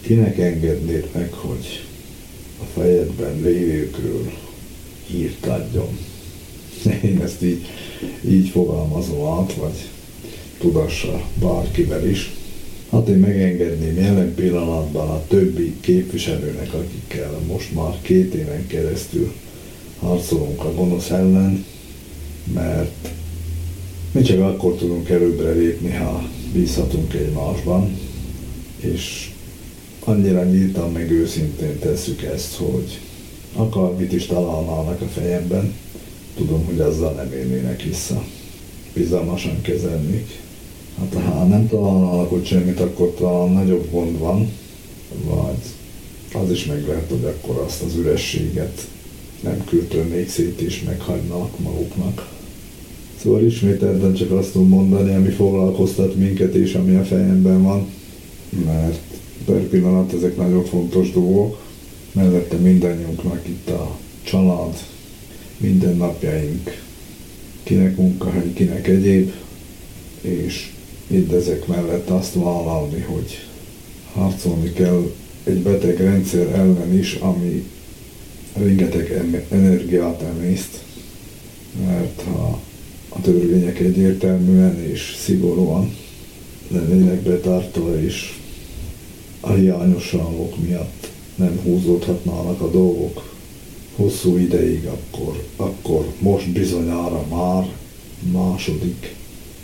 Kinek 0.02 0.38
engednéd 0.38 1.10
meg, 1.14 1.34
hogy 1.34 1.79
fejedben 2.74 3.42
lévőkről 3.42 4.32
hírt 5.06 5.46
adjon. 5.46 5.98
Én 7.04 7.22
ezt 7.22 7.44
így, 7.44 7.66
így 8.28 8.50
fogalmazom 8.50 9.40
át, 9.40 9.54
vagy 9.54 9.90
tudassa 10.60 11.22
bárkivel 11.40 12.10
is. 12.10 12.32
Hát 12.92 13.08
én 13.08 13.18
megengedném 13.18 13.98
jelen 13.98 14.34
pillanatban 14.36 15.10
a 15.10 15.24
többi 15.28 15.76
képviselőnek, 15.80 16.74
akikkel 16.74 17.40
most 17.48 17.74
már 17.74 17.98
két 18.02 18.34
éven 18.34 18.68
keresztül 18.68 19.34
harcolunk 20.00 20.64
a 20.64 20.74
gonosz 20.74 21.10
ellen, 21.10 21.66
mert 22.54 23.10
mi 24.12 24.22
csak 24.22 24.42
akkor 24.42 24.76
tudunk 24.76 25.10
előbbre 25.10 25.52
lépni, 25.52 25.92
ha 25.92 26.30
bízhatunk 26.54 27.14
egymásban, 27.14 27.98
és 28.80 29.32
annyira 30.00 30.44
nyíltan 30.44 30.92
meg 30.92 31.12
őszintén 31.12 31.80
tesszük 31.80 32.22
ezt, 32.22 32.56
hogy 32.56 33.00
akármit 33.56 34.14
is 34.14 34.26
találnának 34.26 35.02
a 35.02 35.06
fejemben, 35.06 35.74
tudom, 36.36 36.66
hogy 36.66 36.80
azzal 36.80 37.14
nem 37.14 37.34
érnének 37.34 37.82
vissza. 37.84 38.24
Bizalmasan 38.94 39.62
kezelnék. 39.62 40.40
Hát 41.00 41.24
ha 41.24 41.44
nem 41.44 41.68
találnának 41.68 42.32
ott 42.32 42.46
semmit, 42.46 42.80
akkor 42.80 43.14
talán 43.14 43.50
nagyobb 43.50 43.92
gond 43.92 44.20
van, 44.20 44.52
vagy 45.24 45.62
az 46.44 46.52
is 46.52 46.66
meg 46.66 46.88
lehet, 46.88 47.10
hogy 47.10 47.24
akkor 47.24 47.64
azt 47.66 47.82
az 47.82 47.96
ürességet 47.96 48.88
nem 49.44 49.64
küldtörnék 49.66 50.30
szét 50.30 50.62
és 50.62 50.84
meghagynak 50.84 51.60
maguknak. 51.60 52.38
Szóval 53.22 53.46
ismételten 53.46 54.14
csak 54.14 54.32
azt 54.32 54.52
tudom 54.52 54.68
mondani, 54.68 55.16
ami 55.16 55.30
foglalkoztat 55.30 56.16
minket 56.16 56.54
és 56.54 56.74
ami 56.74 56.96
a 56.96 57.04
fejemben 57.04 57.64
van, 57.64 57.88
mert 58.66 59.09
per 59.50 59.68
pillanat 59.68 60.14
ezek 60.14 60.38
nagyon 60.38 60.66
fontos 60.66 61.12
dolgok, 61.12 61.62
mellette 62.12 62.58
mindannyiunknak 62.58 63.48
itt 63.48 63.70
a 63.70 63.98
család, 64.24 64.78
mindennapjaink, 65.58 66.82
kinek 67.64 67.98
munkahely, 67.98 68.54
kinek 68.54 68.88
egyéb, 68.88 69.32
és 70.22 70.72
mindezek 71.08 71.68
mellett 71.68 72.10
azt 72.10 72.34
vállalni, 72.34 73.02
hogy 73.02 73.48
harcolni 74.14 74.74
kell 74.74 75.12
egy 75.44 75.60
beteg 75.60 75.98
rendszer 75.98 76.48
ellen 76.48 76.98
is, 76.98 77.14
ami 77.14 77.68
rengeteg 78.54 79.12
energiát 79.50 80.22
emészt, 80.22 80.84
mert 81.86 82.22
ha 82.22 82.60
a 83.10 83.22
törvények 83.22 83.80
egyértelműen 83.80 84.80
és 84.84 85.16
szigorúan 85.24 85.96
lennének 86.68 87.22
betartva, 87.22 88.02
és 88.02 88.39
a 89.40 89.52
hiányosságok 89.52 90.58
miatt 90.68 91.10
nem 91.36 91.60
húzódhatnának 91.64 92.62
a 92.62 92.70
dolgok 92.72 93.34
hosszú 93.96 94.38
ideig, 94.38 94.86
akkor, 94.86 95.44
akkor 95.56 96.14
most 96.20 96.50
bizonyára 96.50 97.26
már 97.30 97.68
második 98.32 99.16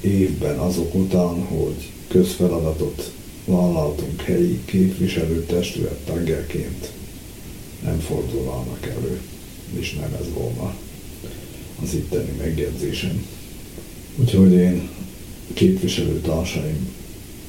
évben 0.01 0.57
azok 0.57 0.95
után, 0.95 1.45
hogy 1.45 1.91
közfeladatot 2.07 3.11
vállaltunk 3.45 4.21
helyi 4.21 4.59
képviselőtestület 4.65 5.97
tagjaként, 6.05 6.91
nem 7.83 7.99
fordulnának 7.99 8.85
elő, 8.85 9.21
és 9.79 9.93
nem 9.93 10.13
ez 10.19 10.25
volna 10.33 10.75
az 11.83 11.93
itteni 11.93 12.31
megjegyzésem. 12.37 13.25
Úgyhogy 14.15 14.51
én 14.51 14.89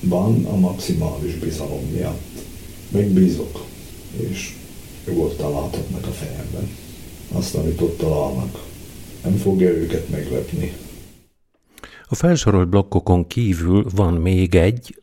képviselőtársaimban 0.07 0.45
a 0.45 0.57
maximális 0.57 1.35
bizalom 1.35 1.91
miatt 1.93 2.43
megbízok, 2.89 3.65
és 4.31 4.55
nyugodtan 5.07 5.53
láthatnak 5.53 6.07
a 6.07 6.11
fejemben. 6.11 6.69
Azt, 7.33 7.55
amit 7.55 7.81
ott 7.81 7.99
találnak, 7.99 8.65
nem 9.25 9.37
fogja 9.37 9.69
őket 9.69 10.09
meglepni. 10.09 10.73
A 12.09 12.15
felsorolt 12.15 12.69
blokkokon 12.69 13.27
kívül 13.27 13.85
van 13.95 14.15
még 14.15 14.55
egy, 14.55 15.01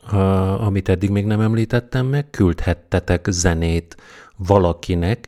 amit 0.60 0.90
eddig 0.90 1.10
még 1.10 1.26
nem 1.26 1.40
említettem 1.40 2.06
meg, 2.06 2.30
küldhettetek 2.30 3.28
zenét 3.30 3.96
valakinek, 4.38 5.28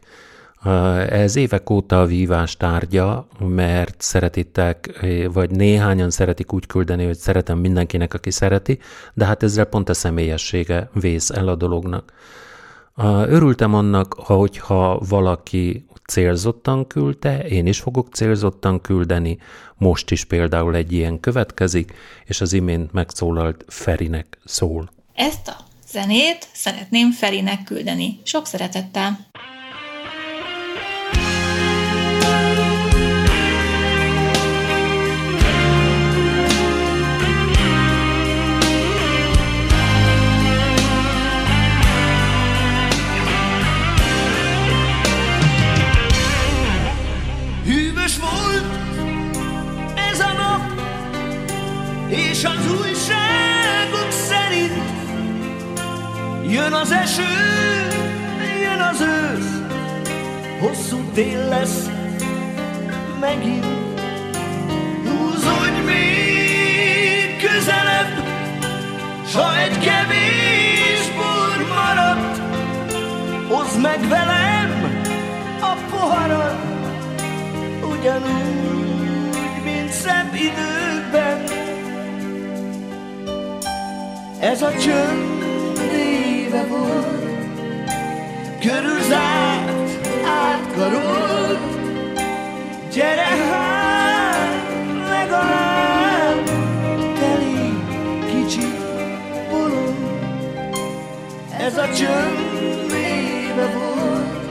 ez 1.09 1.35
évek 1.35 1.69
óta 1.69 2.01
a 2.01 2.05
vívás 2.05 2.57
tárgya, 2.57 3.27
mert 3.39 3.95
szeretitek, 4.01 5.05
vagy 5.33 5.49
néhányan 5.49 6.09
szeretik 6.09 6.53
úgy 6.53 6.65
küldeni, 6.65 7.05
hogy 7.05 7.17
szeretem 7.17 7.57
mindenkinek, 7.57 8.13
aki 8.13 8.31
szereti, 8.31 8.79
de 9.13 9.25
hát 9.25 9.43
ezzel 9.43 9.65
pont 9.65 9.89
a 9.89 9.93
személyessége 9.93 10.89
vész 10.93 11.29
el 11.29 11.47
a 11.47 11.55
dolognak. 11.55 12.13
Örültem 13.27 13.73
annak, 13.73 14.13
hogyha 14.13 14.99
valaki 15.09 15.85
célzottan 16.07 16.87
küldte, 16.87 17.39
én 17.39 17.65
is 17.65 17.79
fogok 17.79 18.13
célzottan 18.13 18.81
küldeni, 18.81 19.37
most 19.77 20.11
is 20.11 20.25
például 20.25 20.75
egy 20.75 20.91
ilyen 20.91 21.19
következik, 21.19 21.93
és 22.25 22.41
az 22.41 22.53
imént 22.53 22.91
megszólalt 22.91 23.65
Ferinek 23.67 24.39
szól. 24.45 24.89
Ezt 25.13 25.47
a 25.47 25.55
zenét 25.87 26.47
szeretném 26.53 27.11
Ferinek 27.11 27.63
küldeni. 27.63 28.19
Sok 28.23 28.45
szeretettel! 28.45 29.17
És 52.07 52.43
az 52.43 52.71
újságok 52.81 54.11
szerint 54.11 54.83
jön 56.47 56.73
az 56.73 56.91
eső, 56.91 57.23
jön 58.61 58.79
az 58.79 59.01
ősz, 59.01 59.61
hosszú 60.59 60.97
tél 61.13 61.47
lesz 61.47 61.89
megint. 63.19 63.65
Húzódj 65.03 65.79
még 65.85 67.37
közelebb, 67.41 68.23
s 69.27 69.33
ha 69.35 69.57
egy 69.57 69.79
kevés 69.79 71.09
bor 71.15 71.67
maradt, 71.67 72.41
hozd 73.47 73.81
meg 73.81 74.07
velem 74.07 75.03
a 75.61 75.73
poharat, 75.89 76.55
ugyanúgy, 77.81 79.63
mint 79.63 79.91
szebb 79.91 80.33
időkben. 80.33 80.74
Ez 84.45 84.61
a 84.61 84.71
csönd 84.77 85.79
éve 85.93 86.65
volt, 86.67 87.51
körülzárt, 88.59 90.07
átkarolt, 90.25 91.59
gyere 92.93 93.21
hát 93.21 94.49
legalább, 95.09 96.43
teli 97.19 97.73
kicsi 98.25 98.67
bolond. 99.49 100.75
Ez 101.57 101.77
a 101.77 101.87
csönd 101.93 102.91
éve 102.91 103.67
volt, 103.73 104.45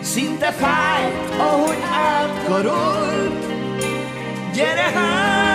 szinte 0.00 0.52
fájt, 0.52 1.34
ahogy 1.38 1.78
átkarolt, 1.92 3.46
gyere 4.52 4.90
hát 4.94 5.53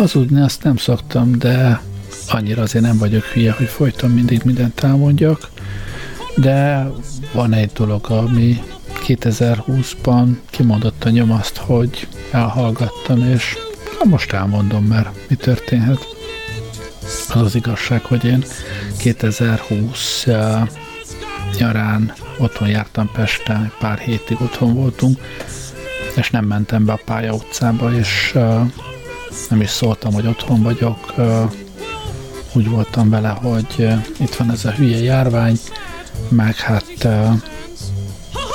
Hazudni 0.00 0.40
azt 0.40 0.62
nem 0.62 0.76
szoktam, 0.76 1.38
de 1.38 1.80
annyira 2.28 2.62
azért 2.62 2.84
nem 2.84 2.98
vagyok 2.98 3.24
hülye, 3.24 3.52
hogy 3.52 3.66
folyton 3.66 4.10
mindig 4.10 4.40
mindent 4.44 4.80
elmondjak. 4.80 5.50
De 6.36 6.90
van 7.32 7.52
egy 7.52 7.70
dolog, 7.72 8.10
ami 8.10 8.62
2020-ban 9.06 10.28
kimondott 10.50 11.04
a 11.04 11.10
nyom 11.10 11.30
azt, 11.32 11.56
hogy 11.56 12.08
elhallgattam, 12.30 13.22
és 13.22 13.56
hát 13.98 14.04
most 14.04 14.32
elmondom, 14.32 14.84
mert 14.84 15.28
mi 15.28 15.34
történhet. 15.34 16.06
Az 17.34 17.42
az 17.42 17.54
igazság, 17.54 18.04
hogy 18.04 18.24
én 18.24 18.44
2020 18.98 20.26
uh, 20.26 20.68
nyarán 21.58 22.12
otthon 22.38 22.68
jártam 22.68 23.10
Pesten, 23.12 23.72
pár 23.78 23.98
hétig 23.98 24.40
otthon 24.40 24.74
voltunk, 24.74 25.18
és 26.16 26.30
nem 26.30 26.44
mentem 26.44 26.84
be 26.84 26.92
a 26.92 27.00
pálya 27.04 27.32
utcába, 27.32 27.94
és 27.94 28.32
uh, 28.34 28.70
nem 29.48 29.60
is 29.60 29.70
szóltam, 29.70 30.12
hogy 30.12 30.26
otthon 30.26 30.62
vagyok. 30.62 31.14
Úgy 32.52 32.68
voltam 32.68 33.10
vele, 33.10 33.28
hogy 33.28 33.88
itt 34.18 34.34
van 34.34 34.50
ez 34.50 34.64
a 34.64 34.70
hülye 34.70 34.98
járvány, 34.98 35.58
meg 36.28 36.56
hát 36.56 37.08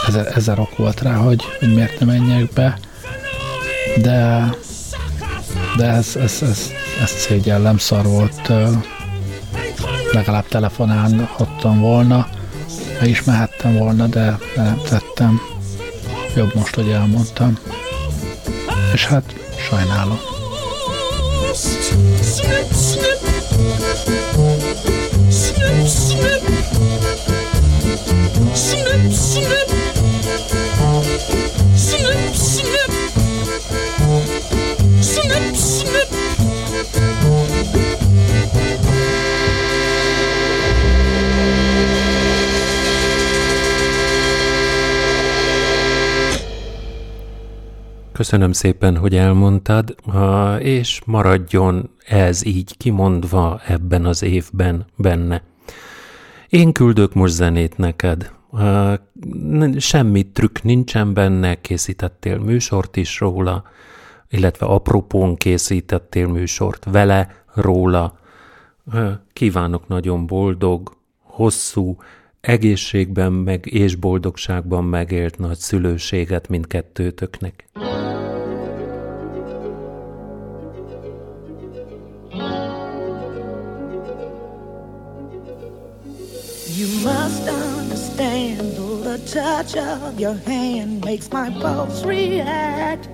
ezer, 0.07 0.31
ezer 0.35 0.59
ok 0.59 0.77
volt 0.77 1.01
rá, 1.01 1.13
hogy, 1.13 1.43
hogy 1.59 1.73
miért 1.73 1.99
nem 1.99 2.07
menjek 2.07 2.49
be, 2.53 2.79
de 3.97 4.49
de 5.77 5.85
ez, 5.85 6.15
ez, 6.15 6.37
ez, 6.41 6.71
ez 7.01 7.09
szégyellem 7.09 7.77
szar 7.77 8.05
volt, 8.05 8.51
legalább 10.11 10.47
telefonálhattam 10.47 11.79
volna, 11.79 12.27
meg 12.99 13.09
is 13.09 13.23
mehettem 13.23 13.77
volna, 13.77 14.07
de 14.07 14.37
nem 14.55 14.81
tettem. 14.89 15.41
Jobb 16.35 16.55
most, 16.55 16.75
hogy 16.75 16.89
elmondtam. 16.89 17.57
És 18.93 19.05
hát 19.05 19.33
sajnálom. 19.69 20.34
Snip, 21.85 22.73
snip! 22.73 23.19
Snip, 25.29 25.87
snip! 25.87 26.41
Snip, 28.55 29.13
snip! 29.13 29.69
Köszönöm 48.15 48.51
szépen, 48.51 48.97
hogy 48.97 49.15
elmondtad, 49.15 49.95
és 50.59 51.01
maradjon 51.05 51.89
ez 52.05 52.45
így 52.45 52.77
kimondva 52.77 53.61
ebben 53.65 54.05
az 54.05 54.23
évben 54.23 54.85
benne. 54.95 55.43
Én 56.49 56.71
küldök 56.71 57.13
most 57.13 57.33
zenét 57.33 57.77
neked. 57.77 58.31
Semmi 59.77 60.31
trükk 60.31 60.61
nincsen 60.61 61.13
benne, 61.13 61.61
készítettél 61.61 62.37
műsort 62.37 62.95
is 62.95 63.19
róla, 63.19 63.63
illetve 64.29 64.65
apropón 64.65 65.35
készítettél 65.35 66.27
műsort 66.27 66.85
vele, 66.91 67.43
róla. 67.53 68.19
Kívánok 69.33 69.87
nagyon 69.87 70.25
boldog, 70.25 70.97
hosszú, 71.21 71.97
egészségben 72.45 73.33
meg 73.33 73.65
és 73.65 73.95
boldogságban 73.95 74.83
megélt 74.83 75.37
nagy 75.37 75.57
szülőséget 75.57 76.47
mindkettőtöknek. 76.47 77.65
You 86.77 86.87
must 87.03 87.49
understand, 87.49 88.75
the 89.03 89.17
touch 89.25 89.75
of 89.77 90.19
your 90.19 90.37
hand 90.45 91.05
makes 91.05 91.29
my 91.31 91.49
pulse 91.59 92.05
react. 92.05 93.09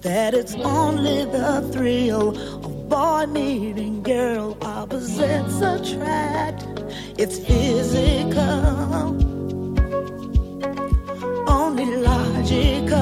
That 0.00 0.34
it's 0.34 0.54
only 0.54 1.24
the 1.24 1.60
thrill 1.70 2.34
of 2.64 2.79
boy 2.90 3.24
meeting 3.26 4.02
girl, 4.02 4.58
opposites 4.62 5.60
attract. 5.60 6.66
It's 7.16 7.38
physical, 7.38 9.14
only 11.48 11.86
logical. 12.08 12.98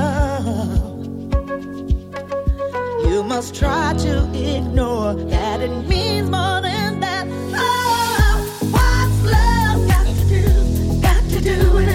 You 3.11 3.23
must 3.23 3.55
try 3.55 3.95
to 4.07 4.15
ignore 4.35 5.15
that 5.15 5.63
it 5.63 5.75
means 5.89 6.29
more 6.29 6.61
than 6.61 7.01
that. 7.01 7.27
Oh, 7.55 8.35
what's 8.75 9.19
love 9.33 9.89
got 9.89 10.07
to 10.07 10.25
do? 10.29 11.01
Got 11.01 11.23
to 11.31 11.41
do 11.41 11.88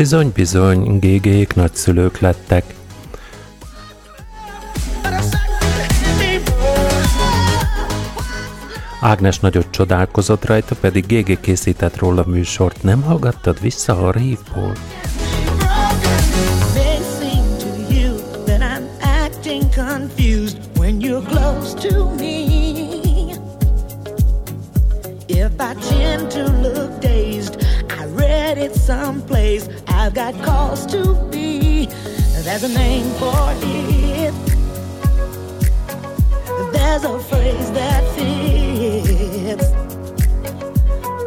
Bizony, 0.00 0.32
bizony, 0.34 0.98
gégék 0.98 1.54
nagyszülők 1.54 2.18
lettek. 2.18 2.74
Ágnes 9.00 9.38
nagyot 9.38 9.66
csodálkozott 9.70 10.44
rajta, 10.44 10.74
pedig 10.80 11.06
GG 11.06 11.40
készített 11.40 11.98
róla 11.98 12.24
műsort. 12.26 12.82
Nem 12.82 13.02
hallgattad 13.02 13.60
vissza 13.60 14.06
a 14.06 14.10
rívból? 14.10 14.72
I 25.70 25.74
tend 25.74 26.30
to 26.32 26.50
look 26.62 27.00
dazed, 27.00 27.56
I 27.90 28.04
read 28.06 28.58
it 28.58 28.74
someplace. 28.74 29.68
I've 30.02 30.14
got 30.14 30.34
cause 30.42 30.86
to 30.92 31.14
be. 31.30 31.84
There's 31.84 32.62
a 32.62 32.68
name 32.68 33.04
for 33.20 33.52
it. 33.60 34.32
There's 36.72 37.04
a 37.04 37.18
phrase 37.18 37.70
that 37.72 38.02
fits. 38.14 39.70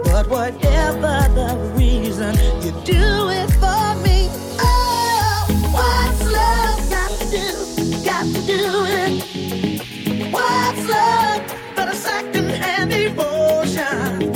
But 0.09 0.27
whatever 0.27 1.15
the 1.36 1.55
reason, 1.75 2.33
you 2.63 2.71
do 2.83 3.29
it 3.29 3.51
for 3.62 3.93
me. 4.01 4.27
Oh, 4.59 5.45
what's 5.71 6.23
love 6.33 6.89
got 6.89 7.12
to 7.19 7.25
do? 7.29 7.47
Got 8.03 8.25
to 8.25 8.41
do 8.47 8.86
it. 9.03 10.33
What's 10.33 10.89
love 10.89 11.43
but 11.75 11.89
a 11.89 11.95
second-hand 11.95 12.91
emotion? 12.91 14.32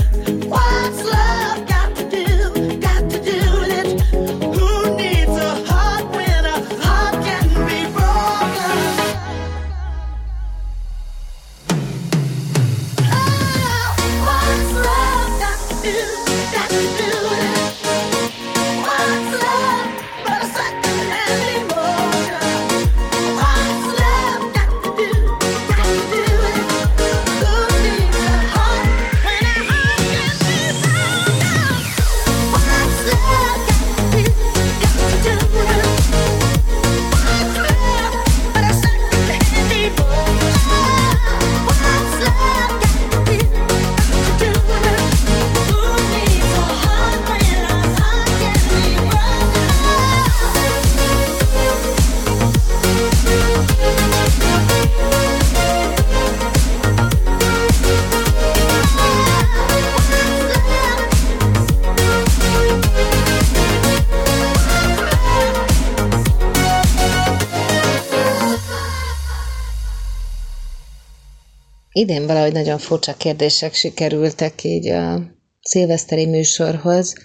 Idén 71.98 72.26
valahogy 72.26 72.52
nagyon 72.52 72.78
furcsa 72.78 73.14
kérdések 73.14 73.74
sikerültek 73.74 74.64
így 74.64 74.88
a 74.88 75.22
szilveszteri 75.62 76.26
műsorhoz. 76.26 77.16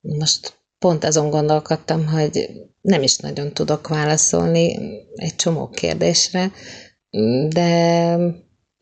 Most 0.00 0.58
pont 0.78 1.04
azon 1.04 1.30
gondolkodtam, 1.30 2.06
hogy 2.06 2.50
nem 2.80 3.02
is 3.02 3.16
nagyon 3.16 3.52
tudok 3.52 3.88
válaszolni 3.88 4.78
egy 5.14 5.36
csomó 5.36 5.68
kérdésre, 5.68 6.50
de 7.48 8.16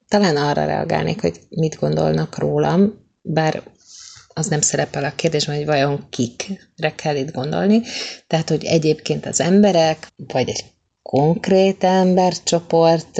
talán 0.09 0.37
arra 0.37 0.65
reagálnék, 0.65 1.21
hogy 1.21 1.41
mit 1.49 1.77
gondolnak 1.81 2.39
rólam, 2.39 2.95
bár 3.23 3.63
az 4.35 4.47
nem 4.47 4.61
szerepel 4.61 5.05
a 5.05 5.15
kérdésben, 5.15 5.57
hogy 5.57 5.67
vajon 5.67 6.07
kikre 6.11 6.95
kell 6.95 7.17
itt 7.17 7.33
gondolni. 7.33 7.81
Tehát, 8.27 8.49
hogy 8.49 8.65
egyébként 8.65 9.27
az 9.27 9.41
emberek, 9.41 10.09
vagy 10.17 10.49
egy 10.49 10.65
konkrét 11.03 11.85
embercsoport, 11.85 13.19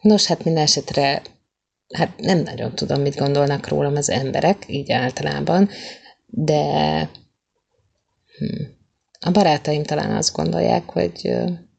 nos, 0.00 0.26
hát 0.26 0.44
minden 0.44 0.62
esetre 0.62 1.22
hát 1.94 2.20
nem 2.20 2.38
nagyon 2.38 2.74
tudom, 2.74 3.00
mit 3.00 3.16
gondolnak 3.16 3.68
rólam 3.68 3.96
az 3.96 4.10
emberek, 4.10 4.64
így 4.66 4.92
általában, 4.92 5.68
de 6.26 6.62
hm, 8.38 8.62
a 9.20 9.30
barátaim 9.30 9.82
talán 9.82 10.16
azt 10.16 10.34
gondolják, 10.34 10.90
hogy, 10.90 11.34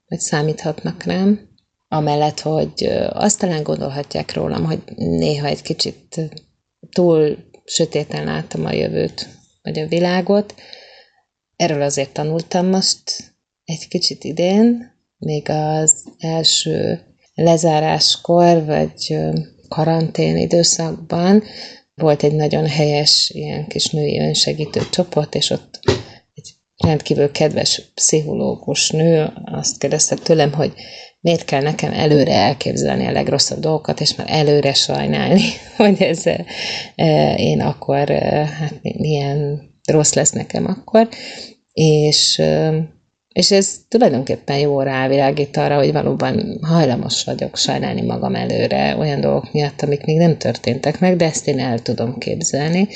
hogy 0.08 0.20
számíthatnak 0.20 1.04
rám, 1.04 1.50
amellett, 1.88 2.40
hogy 2.40 2.84
azt 3.10 3.40
talán 3.40 3.64
gondolhatják 3.64 4.34
rólam, 4.34 4.66
hogy 4.66 4.84
néha 4.96 5.48
egy 5.48 5.62
kicsit 5.62 6.22
túl 6.92 7.38
sötéten 7.66 8.26
láttam 8.26 8.66
a 8.66 8.72
jövőt, 8.72 9.30
vagy 9.62 9.80
a 9.80 9.88
világot. 9.88 10.56
Erről 11.56 11.82
azért 11.82 12.14
tanultam 12.14 12.66
most 12.66 13.34
egy 13.64 13.88
kicsit 13.88 14.24
idén, 14.24 14.92
még 15.18 15.50
az 15.50 16.04
első 16.18 17.06
lezáráskor, 17.34 18.66
vagy 18.66 19.18
karantén 19.68 20.38
időszakban 20.38 21.44
volt 21.96 22.24
egy 22.24 22.36
nagyon 22.36 22.68
helyes 22.68 23.32
ilyen 23.34 23.68
kis 23.68 23.90
női 23.90 24.20
önsegítő 24.20 24.82
csoport, 24.92 25.36
és 25.36 25.50
ott 25.50 25.80
egy 26.34 26.54
rendkívül 26.78 27.32
kedves 27.32 27.92
pszichológus 27.94 28.90
nő 28.90 29.34
azt 29.46 29.78
kérdezte 29.78 30.16
tőlem, 30.16 30.54
hogy 30.54 30.74
miért 31.20 31.46
kell 31.46 31.62
nekem 31.62 31.94
előre 31.94 32.34
elképzelni 32.34 33.06
a 33.06 33.12
legrosszabb 33.12 33.60
dolgokat, 33.60 34.02
és 34.02 34.16
már 34.16 34.28
előre 34.30 34.74
sajnálni, 34.74 35.42
hogy 35.78 36.02
ez 36.02 36.24
én 37.36 37.62
akkor, 37.62 38.10
hát 38.46 38.80
milyen 38.82 39.62
rossz 39.92 40.14
lesz 40.14 40.32
nekem 40.32 40.66
akkor, 40.66 41.10
és, 41.74 42.42
és 43.34 43.52
ez 43.52 43.76
tulajdonképpen 43.88 44.60
jó 44.60 44.82
rávilágít 44.82 45.58
arra, 45.58 45.78
hogy 45.78 45.92
valóban 45.92 46.60
hajlamos 46.62 47.24
vagyok 47.24 47.58
sajnálni 47.58 48.02
magam 48.02 48.36
előre 48.36 48.96
olyan 48.98 49.22
dolgok 49.22 49.52
miatt, 49.52 49.82
amik 49.82 50.06
még 50.06 50.18
nem 50.18 50.38
történtek 50.38 51.00
meg, 51.00 51.16
de 51.16 51.26
ezt 51.26 51.48
én 51.48 51.60
el 51.60 51.80
tudom 51.80 52.18
képzelni. 52.18 52.88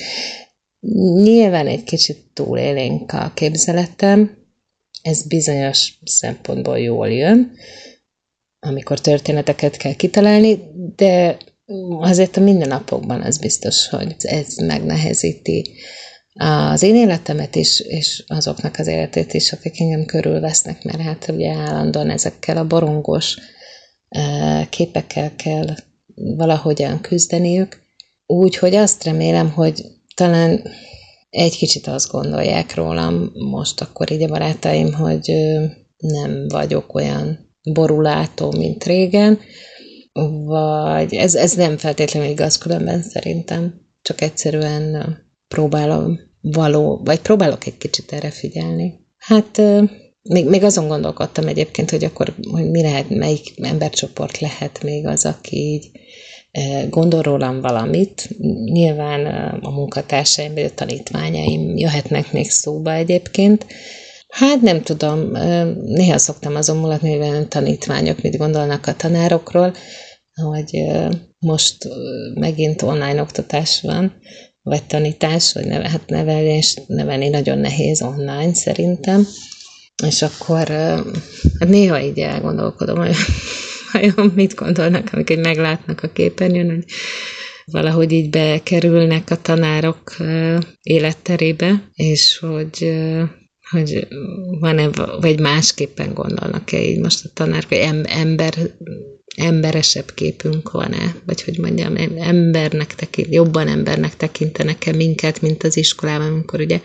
Nyilván 1.23 1.67
egy 1.67 1.83
kicsit 1.83 2.17
túlélénk 2.33 3.11
a 3.11 3.31
képzeletem, 3.33 4.37
ez 5.01 5.27
bizonyos 5.27 5.99
szempontból 6.05 6.79
jól 6.79 7.09
jön, 7.11 7.51
amikor 8.59 8.99
történeteket 8.99 9.77
kell 9.77 9.93
kitalálni, 9.93 10.59
de 10.95 11.37
azért 11.99 12.37
a 12.37 12.41
mindennapokban 12.41 13.21
az 13.21 13.37
biztos, 13.37 13.87
hogy 13.87 14.15
ez 14.17 14.55
megnehezíti 14.55 15.73
az 16.37 16.83
én 16.83 16.95
életemet 16.95 17.55
is, 17.55 17.79
és 17.79 18.23
azoknak 18.27 18.75
az 18.77 18.87
életét 18.87 19.33
is, 19.33 19.51
akik 19.51 19.79
engem 19.79 20.05
körülvesznek, 20.05 20.83
mert 20.83 21.01
hát 21.01 21.29
ugye 21.29 21.53
állandóan 21.53 22.09
ezekkel 22.09 22.57
a 22.57 22.67
borongos 22.67 23.37
képekkel 24.69 25.35
kell 25.35 25.65
valahogyan 26.15 27.01
küzdeniük. 27.01 27.83
Úgyhogy 28.25 28.75
azt 28.75 29.03
remélem, 29.03 29.51
hogy 29.51 29.83
talán 30.15 30.61
egy 31.29 31.57
kicsit 31.57 31.87
azt 31.87 32.11
gondolják 32.11 32.75
rólam 32.75 33.31
most 33.33 33.81
akkor 33.81 34.11
így 34.11 34.23
a 34.23 34.27
barátaim, 34.27 34.93
hogy 34.93 35.33
nem 35.97 36.47
vagyok 36.47 36.93
olyan 36.93 37.53
borulátó, 37.73 38.51
mint 38.51 38.83
régen, 38.83 39.39
vagy 40.45 41.13
ez, 41.13 41.35
ez 41.35 41.53
nem 41.53 41.77
feltétlenül 41.77 42.29
igaz 42.29 42.57
különben 42.57 43.01
szerintem, 43.01 43.81
csak 44.01 44.21
egyszerűen 44.21 45.17
próbálom 45.55 46.19
való, 46.41 47.01
vagy 47.03 47.19
próbálok 47.19 47.65
egy 47.65 47.77
kicsit 47.77 48.11
erre 48.11 48.29
figyelni. 48.29 48.93
Hát 49.17 49.61
még, 50.21 50.49
még 50.49 50.63
azon 50.63 50.87
gondolkodtam 50.87 51.47
egyébként, 51.47 51.89
hogy 51.89 52.03
akkor 52.03 52.35
hogy 52.51 52.69
mi 52.69 52.81
lehet, 52.81 53.09
melyik 53.09 53.53
embercsoport 53.61 54.39
lehet 54.39 54.83
még 54.83 55.07
az, 55.07 55.25
aki 55.25 55.55
így 55.57 55.91
gondol 56.89 57.21
rólam 57.21 57.61
valamit. 57.61 58.29
Nyilván 58.71 59.25
a 59.61 59.69
munkatársaim 59.69 60.53
vagy 60.53 60.63
a 60.63 60.73
tanítványaim 60.73 61.77
jöhetnek 61.77 62.31
még 62.31 62.49
szóba 62.49 62.93
egyébként, 62.93 63.65
Hát 64.27 64.61
nem 64.61 64.81
tudom, 64.81 65.31
néha 65.85 66.17
szoktam 66.17 66.55
azon 66.55 66.77
mulatni, 66.77 67.11
hogy 67.11 67.19
olyan 67.19 67.49
tanítványok 67.49 68.21
mit 68.21 68.37
gondolnak 68.37 68.87
a 68.87 68.95
tanárokról, 68.95 69.73
hogy 70.33 70.85
most 71.39 71.77
megint 72.33 72.81
online 72.81 73.21
oktatás 73.21 73.81
van, 73.81 74.13
vagy 74.65 74.83
tanítás, 74.83 75.53
vagy 75.53 75.65
neve, 75.65 75.89
hát 75.89 76.09
nevelés, 76.09 76.77
nevelni 76.87 77.29
nagyon 77.29 77.57
nehéz 77.57 78.01
online 78.01 78.53
szerintem. 78.53 79.27
És 80.03 80.21
akkor 80.21 80.67
hát 81.59 81.69
néha 81.69 82.01
így 82.01 82.19
elgondolkodom, 82.19 82.97
hogy 82.97 83.15
vajon 83.91 84.31
mit 84.35 84.55
gondolnak, 84.55 85.09
amikor 85.11 85.37
meglátnak 85.37 86.03
a 86.03 86.11
képernyőn, 86.11 86.69
hogy 86.69 86.83
valahogy 87.65 88.11
így 88.11 88.29
bekerülnek 88.29 89.29
a 89.29 89.41
tanárok 89.41 90.15
életterébe, 90.81 91.89
és 91.93 92.37
hogy 92.37 92.93
hogy 93.69 94.07
van-e, 94.59 94.89
vagy 95.19 95.39
másképpen 95.39 96.13
gondolnak-e 96.13 96.83
így 96.83 96.99
most 96.99 97.25
a 97.25 97.29
tanárok, 97.33 97.69
hogy 97.69 98.03
ember, 98.03 98.53
emberesebb 99.35 100.13
képünk 100.13 100.71
van-e, 100.71 101.15
vagy 101.25 101.43
hogy 101.43 101.59
mondjam, 101.59 101.95
embernek 102.17 102.95
tekint, 102.95 103.33
jobban 103.33 103.67
embernek 103.67 104.15
tekintenek-e 104.17 104.93
minket, 104.93 105.41
mint 105.41 105.63
az 105.63 105.77
iskolában, 105.77 106.27
amikor 106.27 106.59
ugye 106.59 106.81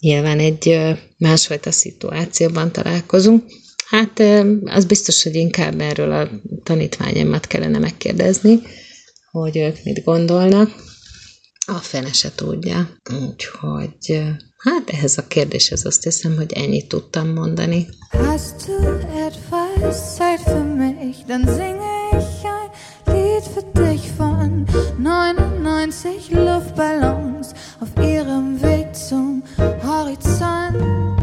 nyilván 0.00 0.38
egy 0.38 0.78
másfajta 1.18 1.70
szituációban 1.70 2.72
találkozunk. 2.72 3.44
Hát 3.86 4.22
az 4.64 4.84
biztos, 4.84 5.22
hogy 5.22 5.34
inkább 5.34 5.80
erről 5.80 6.12
a 6.12 6.30
tanítványaimat 6.62 7.46
kellene 7.46 7.78
megkérdezni, 7.78 8.58
hogy 9.30 9.56
ők 9.56 9.76
mit 9.84 10.04
gondolnak. 10.04 10.91
A 11.66 11.72
fene 11.72 12.12
se 12.12 12.32
tudja. 12.34 12.88
Úgyhogy 13.10 14.22
Hát 14.62 14.90
ehhez 14.90 15.18
a 15.18 15.26
kérdéshez 15.26 15.84
azt 15.84 16.02
hiszem, 16.02 16.36
hogy 16.36 16.52
ennyit 16.52 16.88
tudtam 16.88 17.28
mondani. 17.28 17.88
Hast 18.10 18.66
du 18.66 18.72
etwas 19.26 20.16
für 20.44 20.64
mich, 20.64 21.16
dann 21.26 21.44
singe 21.46 21.92
ich 22.12 22.44
ein 22.44 22.70
Lied 23.06 23.44
für 23.54 23.64
dich 23.72 24.10
von 24.16 24.66
99 24.98 26.30
Luftballons 26.30 27.48
auf 27.80 28.04
ihrem 28.04 28.60
Weg 28.62 28.94
zum 29.08 29.42
Horizont. 29.82 30.76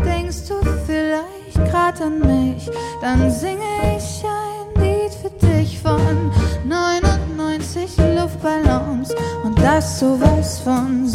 Denkst 0.04 0.48
du 0.48 0.56
vielleicht 0.86 1.72
grad 1.72 2.02
an 2.02 2.20
mich, 2.20 2.70
dann 3.02 3.32
singe 3.32 3.69
hast 9.80 10.02
du 10.02 10.20
was 10.20 10.60
von 10.60 11.09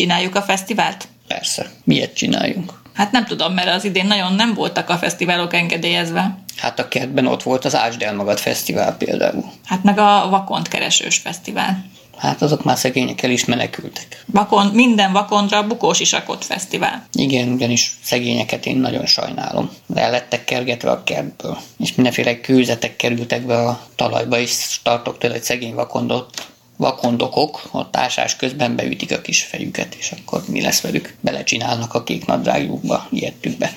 Csináljuk 0.00 0.34
a 0.34 0.42
fesztivált? 0.42 1.08
Persze, 1.28 1.70
miért 1.84 2.14
csináljunk? 2.14 2.72
Hát 2.94 3.12
nem 3.12 3.24
tudom, 3.24 3.52
mert 3.52 3.68
az 3.68 3.84
idén 3.84 4.06
nagyon 4.06 4.34
nem 4.34 4.54
voltak 4.54 4.88
a 4.88 4.98
fesztiválok 4.98 5.54
engedélyezve. 5.54 6.38
Hát 6.56 6.78
a 6.78 6.88
kertben 6.88 7.26
ott 7.26 7.42
volt 7.42 7.64
az 7.64 7.76
Ásd 7.76 8.02
el 8.02 8.14
magad 8.14 8.38
fesztivál 8.38 8.96
például. 8.96 9.44
Hát 9.64 9.82
meg 9.82 9.98
a 9.98 10.26
Vakont 10.30 10.68
keresős 10.68 11.18
fesztivál. 11.18 11.84
Hát 12.16 12.42
azok 12.42 12.64
már 12.64 12.78
szegények 12.78 13.22
el 13.22 13.30
is 13.30 13.44
menekültek. 13.44 14.24
Vakon, 14.26 14.66
minden 14.66 15.12
vakondra 15.12 15.66
bukós 15.66 16.00
isakot 16.00 16.44
fesztivál. 16.44 17.06
Igen, 17.12 17.48
ugyanis 17.48 17.98
szegényeket 18.02 18.66
én 18.66 18.76
nagyon 18.76 19.06
sajnálom. 19.06 19.70
El 19.94 20.10
lettek 20.10 20.44
kergetve 20.44 20.90
a 20.90 21.04
kertből. 21.04 21.58
És 21.78 21.94
mindenféle 21.94 22.40
kőzetek 22.40 22.96
kerültek 22.96 23.46
be 23.46 23.58
a 23.58 23.86
talajba, 23.96 24.38
és 24.38 24.80
tartok 24.82 25.18
tőle 25.18 25.34
egy 25.34 25.42
szegény 25.42 25.74
vakondot, 25.74 26.48
vakondokok 26.80 27.68
a 27.70 27.90
társás 27.90 28.36
közben 28.36 28.76
beütik 28.76 29.12
a 29.12 29.20
kis 29.20 29.42
fejüket, 29.42 29.94
és 29.98 30.12
akkor 30.12 30.42
mi 30.48 30.60
lesz 30.60 30.80
velük? 30.80 31.14
Belecsinálnak 31.20 31.94
a 31.94 32.02
kék 32.02 32.26
nadrágjukba, 32.26 33.06
ijedtük 33.10 33.58
be. 33.58 33.72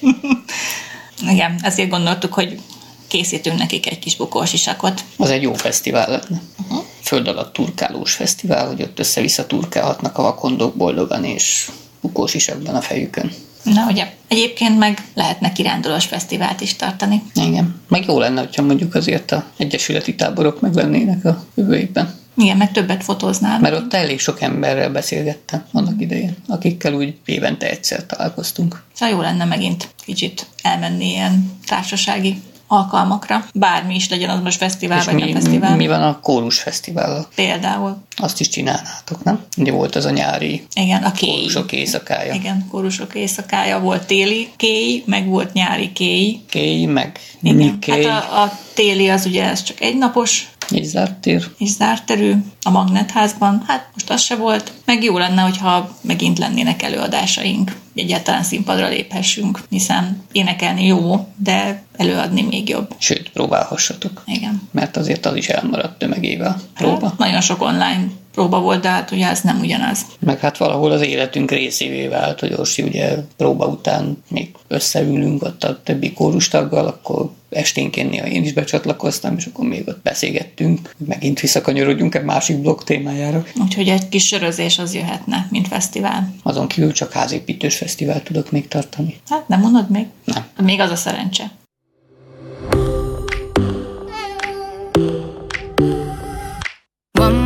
Igen, 1.32 1.58
ezért 1.62 1.88
gondoltuk, 1.88 2.34
hogy 2.34 2.60
készítünk 3.08 3.58
nekik 3.58 3.90
egy 3.90 3.98
kis 3.98 4.16
bukós 4.16 4.52
isakot. 4.52 5.04
Az 5.16 5.30
egy 5.30 5.42
jó 5.42 5.54
fesztivál 5.54 6.08
lenne. 6.08 6.42
Uh-huh. 6.62 6.84
Föld 7.02 7.28
alatt 7.28 7.52
turkálós 7.52 8.12
fesztivál, 8.12 8.66
hogy 8.66 8.82
ott 8.82 8.98
össze-vissza 8.98 9.46
turkálhatnak 9.46 10.18
a 10.18 10.22
vakondok 10.22 10.74
boldogan 10.74 11.24
és 11.24 11.70
bukós 12.00 12.34
isakban 12.34 12.74
a 12.74 12.80
fejükön. 12.80 13.32
Na 13.62 13.86
ugye, 13.90 14.12
egyébként 14.28 14.78
meg 14.78 15.04
lehetne 15.14 15.52
kirándulós 15.52 16.04
fesztivált 16.04 16.60
is 16.60 16.76
tartani. 16.76 17.22
Igen, 17.34 17.80
meg 17.88 18.04
jó 18.06 18.18
lenne, 18.18 18.40
hogyha 18.40 18.62
mondjuk 18.62 18.94
azért 18.94 19.30
a 19.32 19.44
egyesületi 19.56 20.14
táborok 20.14 20.60
meglennének 20.60 21.24
a 21.24 21.44
jövő 21.54 21.76
évben. 21.76 22.20
Igen, 22.36 22.56
meg 22.56 22.72
többet 22.72 23.04
fotóznál. 23.04 23.60
Mert 23.60 23.74
ott 23.74 23.94
elég 23.94 24.20
sok 24.20 24.40
emberrel 24.40 24.90
beszélgettem 24.90 25.64
annak 25.72 26.00
idején, 26.00 26.36
akikkel 26.48 26.94
úgy 26.94 27.14
évente 27.24 27.70
egyszer 27.70 28.06
találkoztunk. 28.06 28.82
Szóval 28.94 29.14
jó 29.14 29.20
lenne 29.20 29.44
megint 29.44 29.88
kicsit 30.04 30.46
elmenni 30.62 31.08
ilyen 31.08 31.50
társasági 31.66 32.42
alkalmakra. 32.66 33.44
Bármi 33.54 33.94
is 33.94 34.08
legyen, 34.08 34.30
az 34.30 34.40
most 34.42 34.56
fesztivál 34.56 34.98
És 34.98 35.04
vagy 35.04 35.14
nem 35.14 35.26
mi, 35.26 35.32
fesztivál. 35.32 35.76
mi 35.76 35.86
van 35.86 36.02
a 36.02 36.20
kórus 36.20 36.58
fesztivállal? 36.58 37.28
Például. 37.34 37.96
Azt 38.16 38.40
is 38.40 38.48
csinálnátok, 38.48 39.24
nem? 39.24 39.44
Ugye 39.56 39.72
volt 39.72 39.94
az 39.96 40.04
a 40.04 40.10
nyári 40.10 40.62
Igen, 40.74 41.02
a 41.02 41.12
kéj. 41.12 41.30
kórusok 41.30 41.72
éjszakája. 41.72 42.34
Igen, 42.34 42.66
kórusok 42.70 43.14
éjszakája 43.14 43.80
volt 43.80 44.06
téli 44.06 44.48
kéj, 44.56 45.02
meg 45.06 45.26
volt 45.28 45.52
nyári 45.52 45.92
kéj. 45.92 46.40
Kéj, 46.48 46.84
meg 46.84 47.18
Igen, 47.42 47.56
Mikéj, 47.56 48.04
hát 48.04 48.30
a, 48.30 48.42
a 48.42 48.52
téli 48.74 49.08
az 49.08 49.26
ugye 49.26 49.44
ez 49.44 49.62
csak 49.62 49.80
egy 49.80 49.98
napos, 49.98 50.50
és 50.74 50.86
zárt 50.86 51.14
tér. 51.14 51.50
és 51.58 51.68
zárt 51.68 52.06
terű 52.06 52.34
a 52.62 52.70
magnetházban. 52.70 53.64
Hát 53.66 53.88
most 53.92 54.10
az 54.10 54.20
se 54.20 54.36
volt. 54.36 54.72
Meg 54.84 55.02
jó 55.02 55.18
lenne, 55.18 55.42
hogyha 55.42 55.96
megint 56.00 56.38
lennének 56.38 56.82
előadásaink, 56.82 57.76
egyáltalán 57.94 58.42
színpadra 58.42 58.88
léphessünk, 58.88 59.60
hiszen 59.68 60.22
énekelni 60.32 60.86
jó, 60.86 61.28
de 61.36 61.82
előadni 61.96 62.42
még 62.42 62.68
jobb. 62.68 62.94
Sőt, 62.98 63.30
próbálhassatok. 63.30 64.22
Igen. 64.26 64.68
Mert 64.70 64.96
azért 64.96 65.26
az 65.26 65.36
is 65.36 65.48
elmaradt 65.48 65.98
tömegével. 65.98 66.60
Próba. 66.74 67.06
Hát, 67.06 67.18
nagyon 67.18 67.40
sok 67.40 67.62
online 67.62 68.04
próba 68.32 68.60
volt, 68.60 68.82
de 68.82 68.88
hát 68.88 69.10
ugye 69.10 69.26
ez 69.26 69.40
nem 69.40 69.60
ugyanaz. 69.60 70.00
Meg 70.18 70.38
hát 70.38 70.56
valahol 70.56 70.90
az 70.90 71.00
életünk 71.00 71.50
részévé 71.50 72.06
vált, 72.06 72.40
hogy 72.40 72.52
Orsi 72.52 72.82
ugye 72.82 73.16
próba 73.36 73.66
után 73.66 74.22
még 74.28 74.50
összeülünk 74.68 75.42
ott 75.42 75.64
a 75.64 75.82
többi 75.82 76.12
kórustaggal, 76.12 76.86
akkor 76.86 77.30
esténként 77.50 78.10
néha 78.10 78.26
én 78.26 78.44
is 78.44 78.52
becsatlakoztam, 78.52 79.36
és 79.36 79.46
akkor 79.46 79.64
még 79.64 79.88
ott 79.88 80.02
beszélgettünk, 80.02 80.94
megint 81.06 81.40
visszakanyarodjunk 81.40 82.14
egy 82.14 82.24
másik 82.24 82.58
blog 82.58 82.84
témájára. 82.84 83.44
Úgyhogy 83.62 83.88
egy 83.88 84.08
kis 84.08 84.26
sörözés 84.26 84.78
az 84.78 84.94
jöhetne, 84.94 85.46
mint 85.50 85.68
fesztivál. 85.68 86.34
Azon 86.42 86.68
kívül 86.68 86.92
csak 86.92 87.12
házépítős 87.12 87.76
fesztivált 87.76 88.24
tudok 88.24 88.50
még 88.50 88.68
tartani. 88.68 89.20
Hát 89.28 89.48
nem 89.48 89.60
mondod 89.60 89.90
még? 89.90 90.06
Nem. 90.24 90.46
Még 90.62 90.80
az 90.80 90.90
a 90.90 90.96
szerencse. 90.96 91.50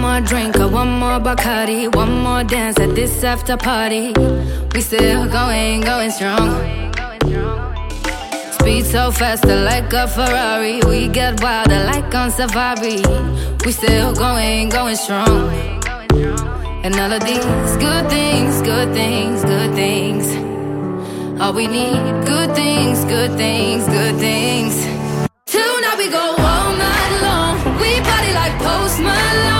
More 0.06 0.20
drink 0.20 0.56
or 0.56 0.68
one 0.68 0.92
more 1.02 1.18
Bacardi, 1.18 1.82
one 2.02 2.14
more 2.26 2.44
dance 2.44 2.78
at 2.78 2.94
this 2.94 3.24
after 3.24 3.56
party. 3.56 4.12
We 4.72 4.80
still 4.80 5.26
going, 5.38 5.80
going 5.80 6.12
strong. 6.12 6.48
Speed 8.56 8.84
so 8.94 9.10
faster 9.10 9.56
like 9.70 9.92
a 9.92 10.06
Ferrari. 10.06 10.76
We 10.90 11.08
get 11.08 11.42
wilder 11.42 11.80
like 11.92 12.14
on 12.14 12.30
safari. 12.30 13.00
We 13.64 13.72
still 13.72 14.14
going, 14.14 14.68
going 14.68 14.96
strong. 14.96 15.50
And 16.84 16.94
all 17.02 17.12
of 17.18 17.22
these 17.30 17.72
good 17.86 18.04
things, 18.16 18.62
good 18.62 18.90
things, 19.00 19.44
good 19.52 19.72
things. 19.74 20.26
All 21.40 21.52
we 21.52 21.66
need, 21.66 22.00
good 22.32 22.50
things, 22.54 23.04
good 23.16 23.32
things, 23.42 23.82
good 23.98 24.16
things. 24.26 24.74
Tonight 25.46 25.98
we 25.98 26.08
go 26.18 26.26
all 26.50 26.70
night 26.86 27.12
long. 27.26 27.54
We 27.82 27.90
party 28.08 28.32
like 28.40 28.54
Post 28.66 29.00
Malone. 29.00 29.55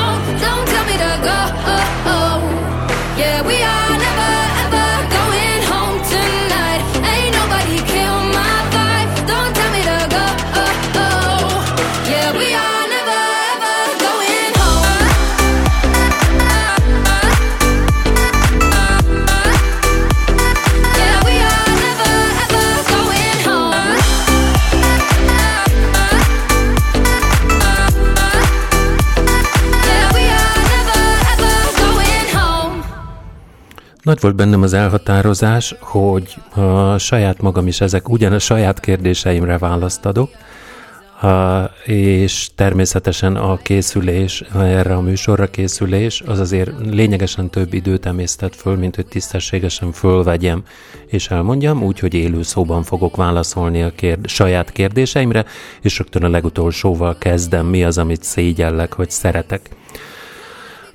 Nagy 34.07 34.21
volt 34.21 34.35
bennem 34.35 34.63
az 34.63 34.73
elhatározás, 34.73 35.75
hogy 35.81 36.35
a 36.55 36.99
saját 36.99 37.41
magam 37.41 37.67
is 37.67 37.81
ezek 37.81 38.09
ugyan 38.09 38.33
a 38.33 38.39
saját 38.39 38.81
kérdéseimre 38.81 39.59
választ 39.59 40.07
adok, 40.07 40.31
és 41.85 42.49
természetesen 42.55 43.37
a 43.37 43.57
készülés, 43.57 44.41
erre 44.55 44.95
a 44.95 45.01
műsorra 45.01 45.47
készülés, 45.47 46.23
az 46.27 46.39
azért 46.39 46.71
lényegesen 46.91 47.51
több 47.51 47.75
időt 47.75 48.07
emésztett 48.07 48.55
föl, 48.55 48.77
mint 48.77 48.95
hogy 48.95 49.07
tisztességesen 49.07 49.93
fölvegyem 49.93 50.63
és 51.07 51.29
elmondjam, 51.29 51.83
úgyhogy 51.83 52.15
élő 52.15 52.43
szóban 52.43 52.83
fogok 52.83 53.17
válaszolni 53.17 53.83
a 53.83 53.91
kérd- 53.91 54.29
saját 54.29 54.73
kérdéseimre, 54.73 55.45
és 55.83 55.99
rögtön 55.99 56.25
a 56.25 56.29
legutolsóval 56.29 57.19
kezdem, 57.19 57.67
mi 57.67 57.85
az, 57.85 57.99
amit 57.99 58.23
szégyellek, 58.23 58.95
vagy 58.95 59.11
szeretek. 59.11 59.71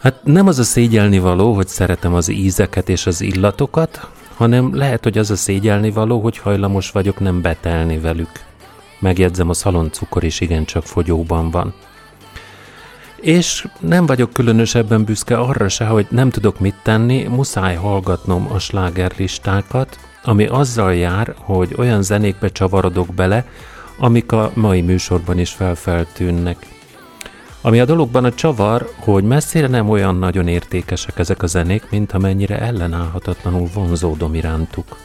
Hát 0.02 0.24
nem 0.24 0.48
az 0.48 0.60
a 0.60 0.64
szégyelni 0.64 1.20
való, 1.20 1.54
hogy 1.54 1.68
szeretem 1.68 2.14
az 2.14 2.30
ízeket 2.30 2.90
és 2.90 3.06
az 3.06 3.22
illatokat, 3.22 4.08
hanem 4.36 4.76
lehet, 4.76 5.04
hogy 5.04 5.18
az 5.18 5.32
a 5.32 5.36
szégyelni 5.36 5.92
való, 5.92 6.20
hogy 6.20 6.38
hajlamos 6.38 6.92
vagyok 6.92 7.20
nem 7.20 7.42
betelni 7.42 8.00
velük. 8.00 8.30
Megjegyzem, 9.00 9.50
a 9.50 9.54
szaloncukor 9.54 10.24
is 10.24 10.42
igencsak 10.42 10.84
fogyóban 10.84 11.52
van. 11.52 11.74
És 13.16 13.68
nem 13.80 14.06
vagyok 14.06 14.34
különösebben 14.34 15.04
büszke 15.04 15.38
arra 15.38 15.70
se, 15.70 15.86
hogy 15.86 16.08
nem 16.10 16.30
tudok 16.30 16.60
mit 16.60 16.76
tenni, 16.84 17.24
muszáj 17.24 17.76
hallgatnom 17.76 18.48
a 18.52 18.60
slágerlistákat, 18.60 20.00
ami 20.24 20.46
azzal 20.46 20.96
jár, 20.96 21.34
hogy 21.38 21.76
olyan 21.78 22.04
zenékbe 22.04 22.50
csavarodok 22.50 23.14
bele, 23.14 23.46
amik 23.98 24.32
a 24.32 24.52
mai 24.54 24.82
műsorban 24.82 25.40
is 25.40 25.52
felfeltűnnek. 25.52 26.81
Ami 27.64 27.80
a 27.80 27.86
dologban 27.86 28.26
a 28.26 28.34
csavar, 28.34 28.90
hogy 28.96 29.24
messzire 29.24 29.68
nem 29.68 29.90
olyan 29.90 30.16
nagyon 30.16 30.48
értékesek 30.48 31.20
ezek 31.20 31.44
a 31.44 31.48
zenék, 31.48 31.84
mint 31.90 32.12
amennyire 32.12 32.60
ellenállhatatlanul 32.60 33.68
vonzódom 33.74 34.36
irántuk. 34.36 34.98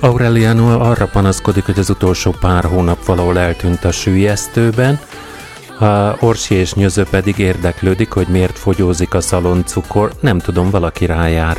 Aureliano 0.00 0.80
arra 0.80 1.06
panaszkodik, 1.06 1.64
hogy 1.64 1.78
az 1.78 1.90
utolsó 1.90 2.34
pár 2.40 2.64
hónap 2.64 3.04
valahol 3.04 3.38
eltűnt 3.38 3.84
a 3.84 3.92
sűjesztőben, 3.92 4.98
a 5.78 6.16
Orsi 6.20 6.54
és 6.54 6.74
Nyöző 6.74 7.04
pedig 7.10 7.38
érdeklődik, 7.38 8.12
hogy 8.12 8.26
miért 8.28 8.58
fogyózik 8.58 9.14
a 9.14 9.20
szaloncukor, 9.20 10.12
nem 10.20 10.38
tudom, 10.38 10.70
valaki 10.70 11.06
rájár. 11.06 11.56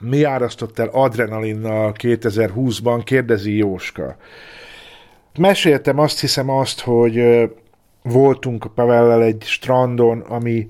Mi 0.00 0.24
árasztott 0.24 0.78
el 0.78 0.88
adrenalinnal 0.92 1.94
2020-ban, 1.98 3.00
kérdezi 3.04 3.56
Jóska. 3.56 4.16
Meséltem 5.38 5.98
azt 5.98 6.20
hiszem 6.20 6.50
azt, 6.50 6.80
hogy 6.80 7.20
voltunk 8.02 8.66
Pavellel 8.74 9.22
egy 9.22 9.42
strandon, 9.42 10.20
ami 10.20 10.66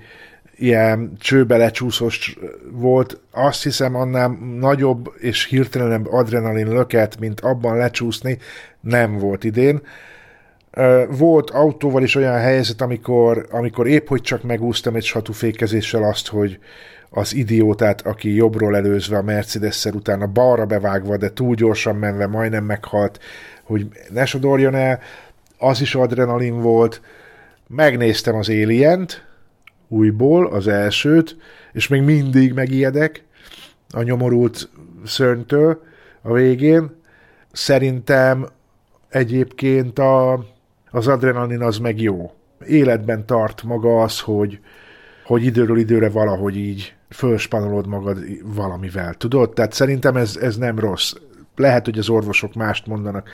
ilyen 0.57 1.16
csőbe 1.18 1.57
lecsúszós 1.57 2.39
volt, 2.70 3.20
azt 3.31 3.62
hiszem 3.62 3.95
annál 3.95 4.39
nagyobb 4.59 5.12
és 5.18 5.45
hirtelenebb 5.45 6.12
adrenalin 6.12 6.68
löket, 6.68 7.18
mint 7.18 7.41
abban 7.41 7.76
lecsúszni, 7.76 8.39
nem 8.81 9.18
volt 9.18 9.45
idén. 9.45 9.81
Volt 11.09 11.51
autóval 11.51 12.03
is 12.03 12.14
olyan 12.14 12.39
helyzet, 12.39 12.81
amikor, 12.81 13.47
amikor 13.51 13.87
épp 13.87 14.09
hogy 14.09 14.20
csak 14.20 14.43
megúsztam 14.43 14.95
egy 14.95 15.05
satúfékezéssel 15.05 16.03
azt, 16.03 16.28
hogy 16.28 16.59
az 17.11 17.35
idiótát, 17.35 18.07
aki 18.07 18.35
jobbról 18.35 18.76
előzve 18.76 19.16
a 19.16 19.22
Mercedes-szel 19.22 19.93
utána 19.95 20.26
balra 20.26 20.66
bevágva, 20.66 21.16
de 21.16 21.33
túl 21.33 21.55
gyorsan 21.55 21.97
menve 21.97 22.26
majdnem 22.26 22.64
meghalt, 22.64 23.18
hogy 23.62 23.87
ne 24.11 24.24
sodorjon 24.24 24.74
el, 24.74 25.01
az 25.61 25.81
is 25.81 25.95
adrenalin 25.95 26.61
volt. 26.61 27.01
Megnéztem 27.67 28.35
az 28.35 28.49
Alien-t, 28.49 29.25
újból, 29.89 30.47
az 30.47 30.69
elsőt, 30.69 31.37
és 31.73 31.89
még 31.89 32.03
mindig 32.03 32.53
megijedek 32.53 33.25
a 33.91 34.03
nyomorult 34.03 34.69
szörnytől 35.05 35.83
a 36.23 36.33
végén. 36.33 36.91
Szerintem 37.53 38.49
egyébként 39.09 39.99
a, 39.99 40.45
az 40.91 41.09
adrenalin 41.09 41.63
az 41.63 41.79
meg 41.79 42.01
jó. 42.01 42.33
Életben 42.67 43.27
tart 43.27 43.63
maga 43.63 44.03
az, 44.03 44.21
hogy, 44.21 44.59
hogy 45.25 45.45
időről 45.45 45.79
időre 45.79 46.11
valahogy 46.11 46.57
így 46.57 46.95
fölspanolod 47.09 47.87
magad 47.87 48.19
valamivel, 48.55 49.15
tudod? 49.15 49.53
Tehát 49.53 49.73
szerintem 49.73 50.17
ez, 50.17 50.37
ez 50.37 50.57
nem 50.57 50.79
rossz. 50.79 51.13
Lehet, 51.57 51.85
hogy 51.85 51.99
az 51.99 52.09
orvosok 52.09 52.55
mást 52.55 52.87
mondanak. 52.87 53.29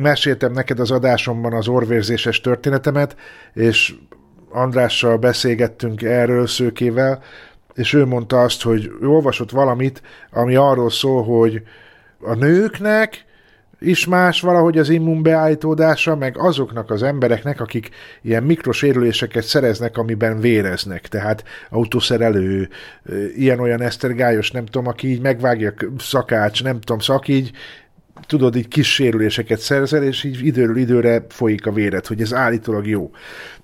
Meséltem 0.00 0.52
neked 0.52 0.80
az 0.80 0.90
adásomban 0.90 1.52
az 1.52 1.68
orvérzéses 1.68 2.40
történetemet, 2.40 3.16
és 3.54 3.94
Andrással 4.50 5.16
beszélgettünk 5.16 6.02
erről 6.02 6.46
szőkével, 6.46 7.22
és 7.74 7.92
ő 7.92 8.06
mondta 8.06 8.40
azt, 8.40 8.62
hogy 8.62 8.90
ő 9.00 9.06
olvasott 9.06 9.50
valamit, 9.50 10.02
ami 10.30 10.54
arról 10.54 10.90
szól, 10.90 11.24
hogy 11.24 11.62
a 12.20 12.34
nőknek 12.34 13.24
is 13.80 14.06
más 14.06 14.40
valahogy 14.40 14.78
az 14.78 14.88
immunbeállítódása, 14.88 16.16
meg 16.16 16.38
azoknak 16.38 16.90
az 16.90 17.02
embereknek, 17.02 17.60
akik 17.60 17.90
ilyen 18.22 18.42
mikrosérüléseket 18.42 19.44
szereznek, 19.44 19.98
amiben 19.98 20.40
véreznek. 20.40 21.08
Tehát 21.08 21.44
autószerelő, 21.70 22.68
ilyen-olyan 23.36 23.80
esztergályos, 23.80 24.50
nem 24.50 24.64
tudom, 24.64 24.86
aki 24.86 25.08
így 25.08 25.20
megvágja 25.20 25.74
szakács, 25.98 26.62
nem 26.62 26.80
tudom, 26.80 26.98
szakígy, 26.98 27.50
tudod, 28.26 28.56
így 28.56 28.68
kis 28.68 28.94
sérüléseket 28.94 29.58
szerzel, 29.58 30.02
és 30.02 30.24
így 30.24 30.46
időről 30.46 30.76
időre 30.76 31.26
folyik 31.28 31.66
a 31.66 31.72
véred, 31.72 32.06
hogy 32.06 32.20
ez 32.20 32.34
állítólag 32.34 32.86
jó. 32.86 33.10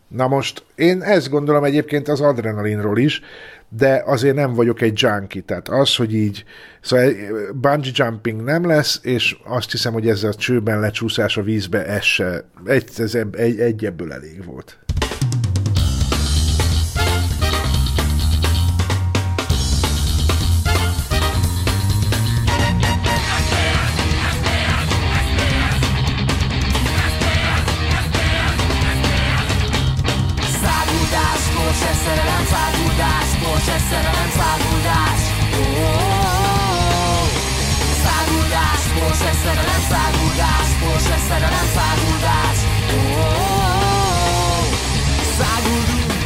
Na 0.08 0.28
most 0.28 0.64
én 0.74 1.02
ezt 1.02 1.30
gondolom 1.30 1.64
egyébként 1.64 2.08
az 2.08 2.20
adrenalinról 2.20 2.98
is, 2.98 3.20
de 3.68 4.02
azért 4.06 4.34
nem 4.34 4.54
vagyok 4.54 4.80
egy 4.80 5.00
junkie, 5.00 5.42
tehát 5.42 5.68
az, 5.68 5.96
hogy 5.96 6.14
így, 6.14 6.44
szóval 6.80 7.12
bungee 7.54 7.90
jumping 7.94 8.42
nem 8.42 8.66
lesz, 8.66 9.00
és 9.02 9.36
azt 9.44 9.70
hiszem, 9.70 9.92
hogy 9.92 10.08
ez 10.08 10.22
a 10.22 10.34
csőben 10.34 10.80
lecsúszás 10.80 11.36
a 11.36 11.42
vízbe, 11.42 11.86
ez 11.86 12.02
se, 12.02 12.44
egy, 12.64 12.88
ez 12.96 13.14
egy, 13.14 13.60
egy 13.60 13.84
ebből 13.84 14.12
elég 14.12 14.44
volt. 14.44 14.78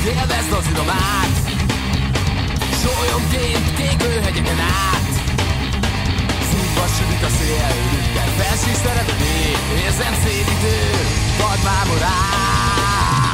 Élvezd 0.04 0.52
az 0.52 0.66
idomát, 0.70 1.34
Sólyomként 2.82 3.74
kékőhegyeken 3.76 4.60
át. 4.60 5.08
Szívva 6.50 6.86
süt 6.96 7.22
a 7.22 7.28
szél, 7.38 7.68
de 8.14 8.20
felség 8.20 8.74
szeretetét, 8.74 9.58
érzem 9.84 10.14
szédítő, 10.22 10.76
vadmámorát. 11.38 12.52
Száguldunk, 12.52 13.31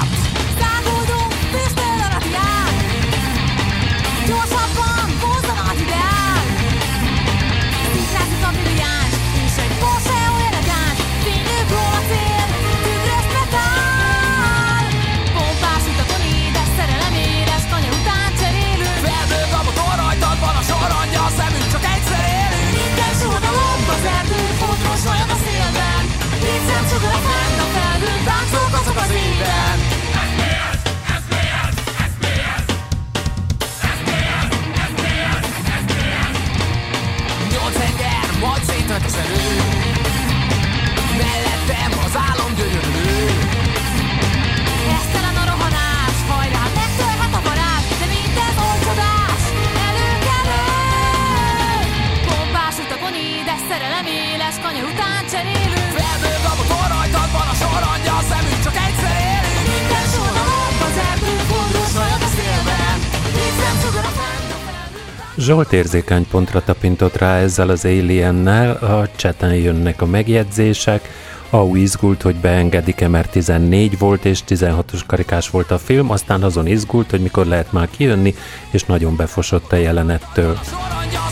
Zsolt 65.38 65.72
érzékeny 65.72 66.26
pontra 66.28 66.62
tapintott 66.64 67.16
rá 67.16 67.36
ezzel 67.36 67.68
az 67.68 67.84
aliennel, 67.84 68.70
a 68.70 69.08
cseten 69.16 69.54
jönnek 69.54 70.02
a 70.02 70.06
megjegyzések, 70.06 71.08
Au 71.50 71.74
izgult, 71.74 72.22
hogy 72.22 72.36
beengedik-e, 72.36 73.08
mert 73.08 73.30
14 73.30 73.98
volt 73.98 74.24
és 74.24 74.40
16-os 74.48 75.00
karikás 75.06 75.50
volt 75.50 75.70
a 75.70 75.78
film, 75.78 76.10
aztán 76.10 76.42
azon 76.42 76.66
izgult, 76.66 77.10
hogy 77.10 77.20
mikor 77.20 77.46
lehet 77.46 77.72
már 77.72 77.88
kijönni, 77.90 78.34
és 78.70 78.84
nagyon 78.84 79.16
befosott 79.16 79.72
a 79.72 79.76
jelenettől. 79.76 80.58
Sorondja 80.64 81.27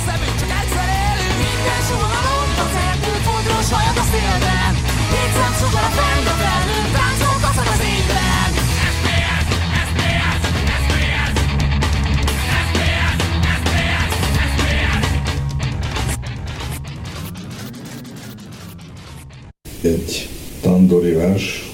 egy 19.86 20.28
tandori 20.60 21.10
vers, 21.10 21.72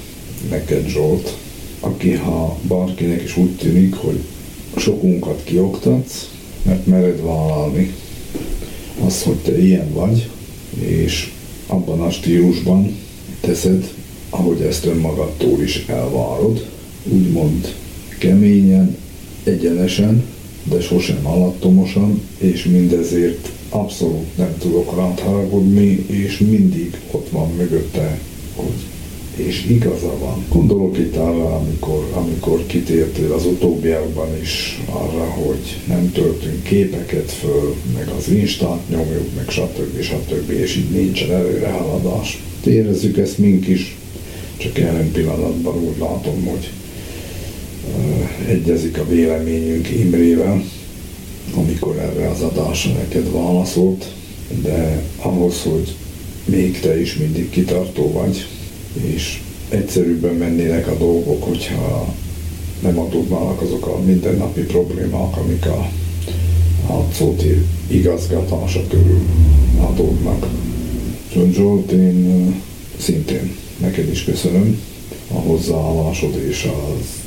neked 0.51 0.87
Zsolt, 0.87 1.37
aki 1.81 2.11
ha 2.11 2.59
bárkinek 2.63 3.23
is 3.23 3.37
úgy 3.37 3.57
tűnik, 3.57 3.95
hogy 3.95 4.19
sokunkat 4.77 5.41
kioktatsz, 5.45 6.29
mert 6.63 6.87
mered 6.87 7.23
vállalni 7.25 7.95
azt, 8.99 9.23
hogy 9.23 9.37
te 9.37 9.63
ilyen 9.63 9.93
vagy, 9.93 10.29
és 10.81 11.31
abban 11.67 12.01
a 12.01 12.11
stílusban 12.11 12.97
teszed, 13.41 13.93
ahogy 14.31 14.61
ezt 14.61 14.87
önmagadtól 14.87 15.63
is 15.63 15.85
elvárod, 15.87 16.67
úgymond 17.05 17.75
keményen, 18.19 18.97
egyenesen, 19.45 20.25
de 20.63 20.81
sosem 20.81 21.27
alattomosan, 21.27 22.23
és 22.39 22.65
mindezért 22.65 23.51
abszolút 23.73 24.37
nem 24.37 24.57
tudok 24.59 24.97
rád 24.97 25.21
haragudni, 25.21 26.05
és 26.07 26.39
mindig 26.39 27.01
ott 27.11 27.29
van 27.29 27.51
mögötte, 27.57 28.19
hogy 28.55 28.75
és 29.37 29.65
igaza 29.69 30.19
van. 30.19 30.45
Gondolok 30.49 30.99
itt 30.99 31.17
arra, 31.17 31.57
amikor, 31.57 32.11
amikor 32.15 32.67
kitértél 32.67 33.33
az 33.33 33.47
utóbbiakban 33.47 34.29
is 34.41 34.83
arra, 34.91 35.25
hogy 35.25 35.81
nem 35.87 36.13
töltünk 36.13 36.63
képeket 36.63 37.31
föl, 37.31 37.75
meg 37.95 38.09
az 38.19 38.29
instát 38.29 38.89
nyomjuk, 38.89 39.35
meg 39.37 39.49
stb. 39.49 40.01
stb. 40.01 40.51
és 40.51 40.77
így 40.77 40.91
nincsen 40.91 41.31
előrehaladás. 41.31 42.43
Érezzük 42.65 43.19
ezt 43.19 43.39
mink 43.39 43.69
is, 43.69 43.97
csak 44.57 44.79
jelen 44.79 45.11
pillanatban 45.13 45.75
úgy 45.75 45.99
látom, 45.99 46.45
hogy 46.45 46.71
egyezik 48.49 48.99
a 48.99 49.07
véleményünk 49.09 49.91
Imrével, 49.91 50.65
amikor 51.55 51.97
erre 51.97 52.29
az 52.29 52.41
adásra 52.41 52.93
neked 52.93 53.33
válaszolt, 53.33 54.13
de 54.63 55.03
ahhoz, 55.17 55.63
hogy 55.63 55.95
még 56.45 56.81
te 56.81 57.01
is 57.01 57.17
mindig 57.17 57.51
kitartó 57.51 58.13
vagy, 58.13 58.47
és 58.93 59.41
egyszerűbben 59.69 60.35
mennének 60.35 60.87
a 60.87 60.97
dolgok, 60.97 61.45
hogyha 61.45 62.15
nem 62.83 62.99
adódnának 62.99 63.61
azok 63.61 63.87
a 63.87 64.01
mindennapi 64.05 64.61
problémák, 64.61 65.37
amik 65.37 65.67
a, 65.67 65.91
a 66.93 67.07
szóti 67.13 67.67
igazgatása 67.87 68.87
körül 68.89 69.21
adódnak. 69.81 70.47
John 71.35 71.51
Zsolt, 71.51 71.91
én 71.91 72.55
szintén 72.99 73.57
neked 73.81 74.11
is 74.11 74.25
köszönöm 74.25 74.81
a 75.29 75.39
hozzáállásod 75.39 76.37
és 76.49 76.65
az 76.65 77.22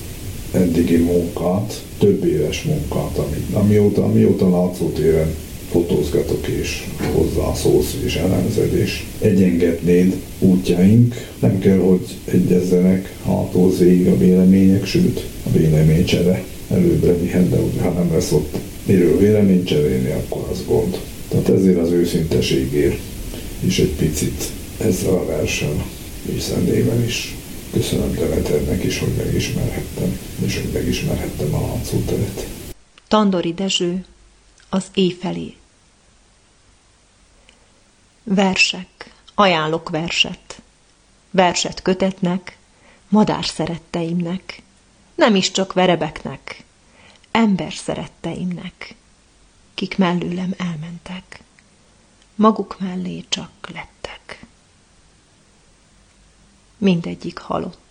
eddigi 0.55 0.97
munkát, 0.97 1.83
több 1.97 2.25
éves 2.25 2.63
munkát, 2.63 3.17
amit, 3.17 3.53
amióta, 3.53 4.03
amióta 4.03 4.49
látszótéren 4.49 5.35
fotózgatok 5.71 6.47
és 6.47 6.87
hozzászólsz 7.13 7.97
és 8.03 8.15
elemzed 8.15 8.73
és 8.73 9.05
egyengetnéd 9.21 10.15
útjaink. 10.39 11.15
Nem 11.39 11.59
kell, 11.59 11.77
hogy 11.77 12.17
egyezzenek 12.25 13.15
hátul 13.25 13.73
végig 13.77 14.07
a 14.07 14.17
vélemények, 14.17 14.85
sőt 14.85 15.25
a 15.43 15.57
véleménycsere 15.57 16.43
előbbre 16.69 17.17
vihet, 17.17 17.49
de 17.49 17.81
ha 17.81 17.89
nem 17.89 18.11
lesz 18.13 18.31
ott 18.31 18.57
miről 18.85 19.17
véleményt 19.17 19.67
cserélni, 19.67 20.11
akkor 20.11 20.47
az 20.51 20.63
gond. 20.67 20.99
Tehát 21.27 21.49
ezért 21.49 21.77
az 21.77 21.91
őszinteségért 21.91 22.99
is 23.65 23.79
egy 23.79 23.93
picit 23.97 24.43
ezzel 24.77 25.13
a 25.13 25.25
versen 25.25 25.83
és 26.35 26.43
is 27.07 27.35
köszönöm 27.75 28.13
Demeternek 28.13 28.83
is, 28.83 28.99
hogy 28.99 29.11
megismerhettem, 29.25 30.19
hogy 30.61 30.71
megismerhettem 30.71 31.53
a 31.53 31.67
látszóteret. 31.67 32.47
Tandori 33.07 33.53
Dezső, 33.53 34.05
az 34.69 34.85
éjfelé. 34.93 35.55
Versek, 38.23 39.13
ajánlok 39.33 39.89
verset. 39.89 40.61
Verset 41.31 41.81
kötetnek, 41.81 42.57
madár 43.09 43.45
szeretteimnek, 43.45 44.61
nem 45.15 45.35
is 45.35 45.51
csak 45.51 45.73
verebeknek, 45.73 46.63
ember 47.31 47.73
szeretteimnek, 47.73 48.95
kik 49.73 49.97
mellőlem 49.97 50.53
elmentek, 50.57 51.39
maguk 52.35 52.79
mellé 52.79 53.25
csak 53.29 53.49
lettek. 53.73 54.45
Mindegyik 56.77 57.37
halott. 57.37 57.84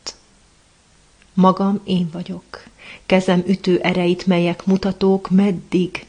Magam 1.35 1.80
én 1.85 2.09
vagyok, 2.12 2.64
kezem 3.07 3.43
ütő 3.47 3.80
ereit, 3.80 4.26
melyek 4.26 4.64
mutatók, 4.64 5.30
meddig, 5.30 6.07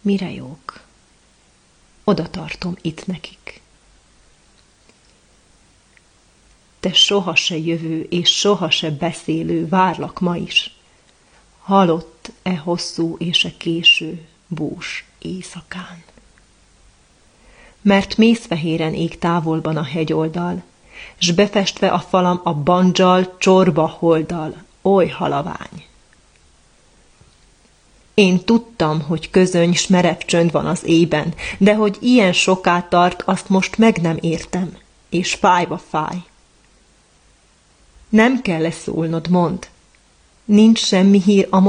mire 0.00 0.30
jók. 0.32 0.80
Oda 2.04 2.30
tartom 2.30 2.76
itt 2.80 3.06
nekik. 3.06 3.60
Te 6.80 6.92
soha 6.92 7.34
se 7.34 7.56
jövő 7.56 8.06
és 8.10 8.38
soha 8.38 8.70
se 8.70 8.90
beszélő, 8.90 9.68
várlak 9.68 10.20
ma 10.20 10.36
is. 10.36 10.74
Halott 11.58 12.32
e 12.42 12.56
hosszú 12.56 13.16
és 13.18 13.44
e 13.44 13.56
késő 13.56 14.26
bús 14.46 15.04
éjszakán. 15.18 16.02
Mert 17.80 18.16
mészfehéren 18.16 18.94
ég 18.94 19.18
távolban 19.18 19.76
a 19.76 19.84
hegyoldal, 19.84 20.62
s 21.18 21.30
befestve 21.30 21.88
a 21.88 21.98
falam 21.98 22.40
a 22.44 22.54
bandzsal, 22.54 23.34
csorba 23.38 23.86
holdal, 23.98 24.54
oly 24.82 25.08
halavány. 25.08 25.84
Én 28.14 28.44
tudtam, 28.44 29.00
hogy 29.00 29.30
közöny 29.30 29.74
s 29.74 29.86
merev 29.86 30.18
csönd 30.18 30.52
van 30.52 30.66
az 30.66 30.86
ében, 30.86 31.34
de 31.58 31.74
hogy 31.74 31.96
ilyen 32.00 32.32
soká 32.32 32.82
tart, 32.88 33.22
azt 33.22 33.48
most 33.48 33.78
meg 33.78 34.00
nem 34.00 34.16
értem, 34.20 34.76
és 35.08 35.34
fájva 35.34 35.78
fáj. 35.88 36.16
Nem 38.08 38.42
kell 38.42 38.60
leszólnod, 38.60 39.28
mond. 39.28 39.68
Nincs 40.44 40.78
semmi 40.78 41.22
hír 41.22 41.46
a 41.50 41.60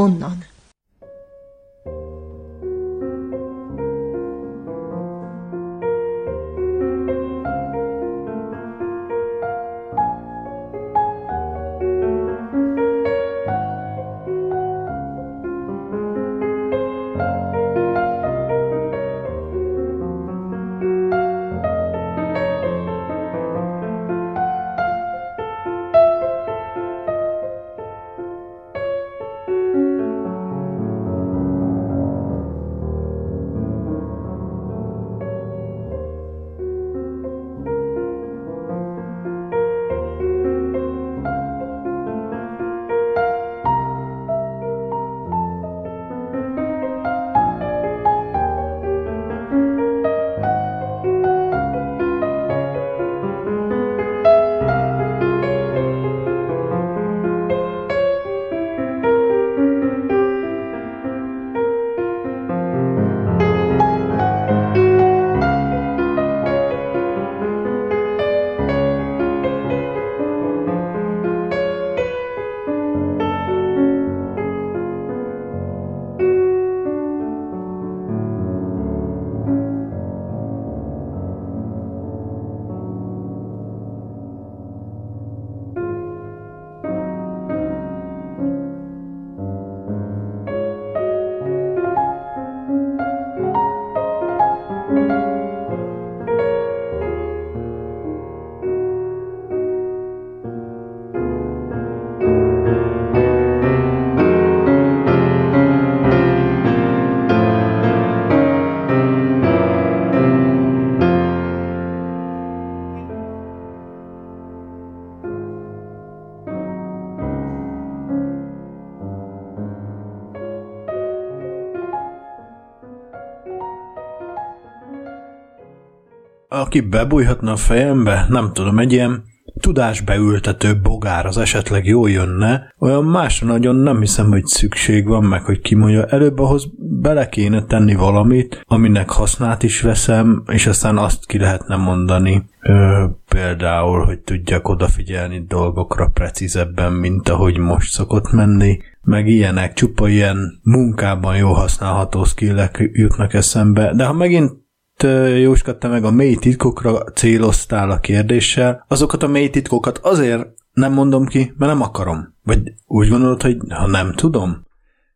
aki 126.68 126.82
bebújhatna 126.82 127.52
a 127.52 127.56
fejembe, 127.56 128.26
nem 128.30 128.54
tudom, 128.54 128.80
egy 128.80 128.94
ilyen 128.94 129.24
tudásbeültető 129.60 130.80
bogár 130.82 131.26
az 131.26 131.38
esetleg 131.38 131.86
jól 131.86 132.10
jönne, 132.10 132.74
olyan 132.80 133.04
másra 133.04 133.48
nagyon 133.48 133.76
nem 133.76 134.00
hiszem, 134.00 134.30
hogy 134.30 134.46
szükség 134.46 135.08
van, 135.08 135.24
meg 135.24 135.44
hogy 135.44 135.62
kimondja, 135.62 136.06
előbb 136.06 136.40
ahhoz 136.40 136.68
bele 136.78 137.30
kéne 137.30 137.64
tenni 137.64 137.96
valamit, 137.96 138.62
aminek 138.66 139.10
hasznát 139.10 139.64
is 139.64 139.82
veszem, 139.82 140.44
és 140.48 140.68
aztán 140.68 140.98
azt 140.98 141.26
ki 141.26 141.38
lehetne 141.38 141.76
mondani, 141.76 142.50
ö, 142.62 143.06
például, 143.28 144.06
hogy 144.06 144.20
tudjak 144.20 144.70
odafigyelni 144.70 145.46
dolgokra 145.48 146.08
precízebben, 146.08 146.94
mint 146.94 147.30
ahogy 147.30 147.58
most 147.58 147.92
szokott 147.92 148.32
menni, 148.32 148.80
meg 149.02 149.28
ilyenek, 149.28 149.74
csupa 149.74 150.08
ilyen 150.08 150.60
munkában 150.64 151.38
jó 151.38 151.54
használható 151.54 152.24
skillek 152.24 152.90
jutnak 152.94 153.34
eszembe, 153.34 153.94
de 153.96 154.06
ha 154.06 154.14
megint 154.14 154.66
Ö, 155.04 155.36
Jóska, 155.36 155.78
meg 155.82 156.04
a 156.04 156.12
mély 156.12 156.36
titkokra 156.36 157.04
céloztál 157.04 157.90
a 157.92 158.00
kérdéssel, 158.00 158.86
azokat 158.88 159.24
a 159.24 159.28
mély 159.28 159.50
titkokat 159.50 159.98
azért 159.98 160.48
nem 160.74 160.94
mondom 160.94 161.26
ki, 161.26 161.54
mert 161.58 161.72
nem 161.72 161.82
akarom. 161.82 162.36
Vagy 162.44 162.74
úgy 162.86 163.10
gondolod, 163.10 163.42
hogy 163.42 163.58
ha 163.70 163.88
nem 163.88 164.14
tudom? 164.14 164.66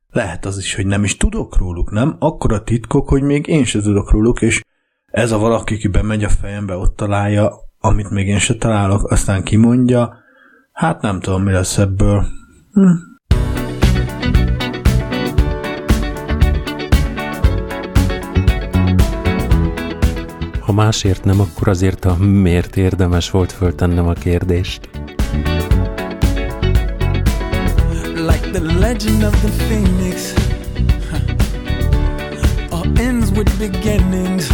Lehet 0.10 0.46
az 0.46 0.58
is, 0.58 0.76
hogy 0.76 0.86
nem 0.86 1.04
is 1.04 1.18
tudok 1.18 1.58
róluk, 1.58 1.92
nem? 1.92 2.16
Akkor 2.20 2.54
a 2.54 2.64
titkok, 2.64 3.10
hogy 3.10 3.22
még 3.22 3.48
én 3.48 3.64
se 3.64 3.82
tudok 3.82 4.12
róluk, 4.12 4.42
és 4.42 4.62
ez 5.06 5.32
a 5.32 5.38
valaki, 5.38 5.74
aki 5.74 5.88
bemegy 5.88 6.24
a 6.24 6.30
fejembe, 6.30 6.76
ott 6.76 6.96
találja, 6.96 7.52
amit 7.80 8.10
még 8.10 8.28
én 8.28 8.40
se 8.40 8.56
találok, 8.56 9.12
aztán 9.12 9.44
kimondja, 9.44 10.18
hát 10.72 11.02
nem 11.02 11.20
tudom, 11.20 11.44
mi 11.44 11.52
lesz 11.52 11.78
ebből. 11.78 12.26
Hm. 12.74 13.11
Ha 20.62 20.72
másért 20.72 21.24
nem, 21.24 21.40
akkor 21.40 21.68
azért 21.68 22.06
a 22.06 22.16
miért 22.18 22.78
érdemes 22.78 23.30
volt 23.30 23.52
föltennem 23.52 24.08
a 24.08 24.14
kérdést. 24.14 24.90
like 28.26 28.52
the 28.52 28.60
legend 28.60 29.24
of 29.24 29.34
the 29.42 29.52
phoenix. 29.68 30.34
All 32.72 32.86
ends 33.00 33.32
with 33.32 33.52
beginnings. 33.58 34.48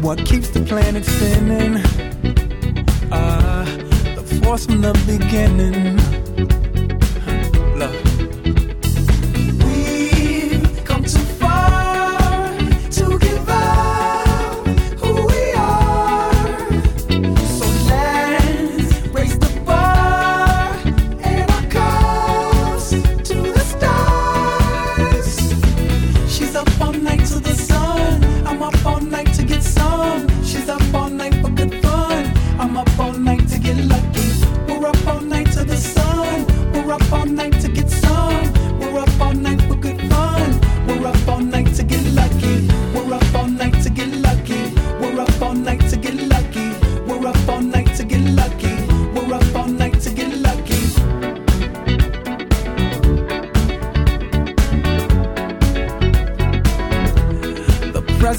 What 0.00 0.24
keeps 0.24 0.50
the 0.50 0.60
planet 0.60 1.04
spinning? 1.04 1.76
Uh, 3.10 3.64
the 4.14 4.40
force 4.42 4.66
from 4.66 4.82
the 4.82 4.92
beginning. 5.06 6.11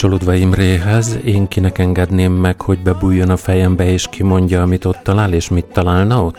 Kapcsolódva 0.00 0.34
Imréhez, 0.34 1.18
én 1.24 1.48
kinek 1.48 1.78
engedném 1.78 2.32
meg, 2.32 2.60
hogy 2.60 2.82
bebújjon 2.82 3.30
a 3.30 3.36
fejembe 3.36 3.90
és 3.90 4.06
kimondja, 4.10 4.62
amit 4.62 4.84
ott 4.84 4.98
talál, 5.02 5.32
és 5.32 5.48
mit 5.48 5.64
találna 5.64 6.24
ott? 6.24 6.38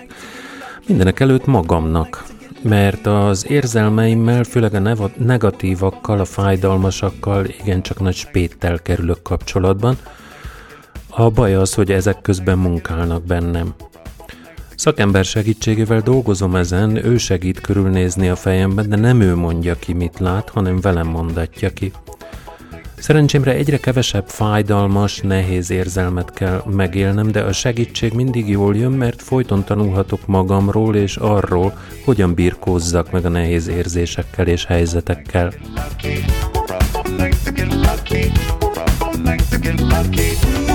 Mindenek 0.87 1.19
előtt 1.19 1.45
magamnak, 1.45 2.23
mert 2.61 3.05
az 3.05 3.49
érzelmeimmel, 3.49 4.43
főleg 4.43 4.73
a 4.73 5.09
negatívakkal, 5.17 6.19
a 6.19 6.25
fájdalmasakkal 6.25 7.45
igencsak 7.45 7.99
nagy 7.99 8.15
spéttel 8.15 8.79
kerülök 8.79 9.21
kapcsolatban. 9.21 9.97
A 11.09 11.29
baj 11.29 11.55
az, 11.55 11.73
hogy 11.73 11.91
ezek 11.91 12.21
közben 12.21 12.57
munkálnak 12.57 13.23
bennem. 13.23 13.73
Szakember 14.75 15.25
segítségével 15.25 16.01
dolgozom 16.01 16.55
ezen, 16.55 17.05
ő 17.05 17.17
segít 17.17 17.61
körülnézni 17.61 18.29
a 18.29 18.35
fejemben, 18.35 18.89
de 18.89 18.95
nem 18.95 19.21
ő 19.21 19.35
mondja 19.35 19.75
ki, 19.75 19.93
mit 19.93 20.19
lát, 20.19 20.49
hanem 20.49 20.79
velem 20.79 21.07
mondatja 21.07 21.69
ki. 21.69 21.91
Szerencsémre 23.01 23.51
egyre 23.51 23.77
kevesebb 23.77 24.27
fájdalmas, 24.27 25.19
nehéz 25.19 25.69
érzelmet 25.69 26.33
kell 26.33 26.63
megélnem, 26.69 27.31
de 27.31 27.41
a 27.41 27.53
segítség 27.53 28.13
mindig 28.13 28.49
jól 28.49 28.75
jön, 28.75 28.91
mert 28.91 29.21
folyton 29.21 29.63
tanulhatok 29.63 30.27
magamról 30.27 30.95
és 30.95 31.15
arról, 31.15 31.77
hogyan 32.05 32.33
birkózzak 32.33 33.11
meg 33.11 33.25
a 33.25 33.29
nehéz 33.29 33.67
érzésekkel 33.67 34.47
és 34.47 34.65
helyzetekkel. 34.65 35.53
She's 39.61 40.70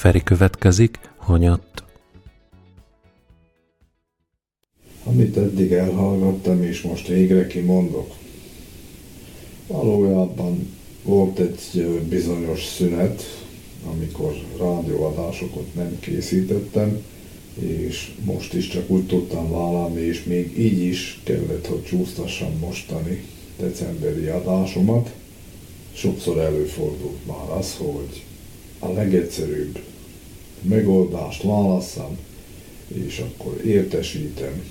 Feri 0.00 0.22
következik, 0.22 0.98
hanyatt. 1.16 1.84
Amit 5.04 5.36
eddig 5.36 5.72
elhallgattam, 5.72 6.62
és 6.62 6.82
most 6.82 7.06
végre 7.06 7.46
kimondok. 7.46 8.14
Valójában 9.66 10.76
volt 11.02 11.38
egy 11.38 11.82
bizonyos 12.08 12.64
szünet, 12.64 13.22
amikor 13.90 14.34
rádióadásokat 14.58 15.74
nem 15.74 15.98
készítettem, 15.98 17.02
és 17.54 18.12
most 18.24 18.54
is 18.54 18.68
csak 18.68 18.90
úgy 18.90 19.06
tudtam 19.06 19.50
vállalni, 19.50 20.00
és 20.00 20.24
még 20.24 20.58
így 20.58 20.80
is 20.82 21.20
kellett, 21.24 21.66
hogy 21.66 21.84
csúsztassam 21.84 22.58
mostani 22.58 23.24
decemberi 23.58 24.26
adásomat. 24.26 25.14
Sokszor 25.92 26.38
előfordult 26.38 27.26
már 27.26 27.58
az, 27.58 27.76
hogy 27.76 28.24
a 28.78 28.92
legegyszerűbb 28.92 29.88
megoldást 30.62 31.42
válasszam, 31.42 32.18
és 32.88 33.18
akkor 33.18 33.60
értesítem 33.66 34.62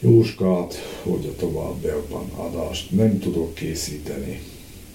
Jóskát, 0.00 0.74
hogy 1.02 1.26
a 1.26 1.36
továbbiakban 1.36 2.30
adást 2.36 2.90
nem 2.90 3.18
tudok 3.18 3.54
készíteni. 3.54 4.40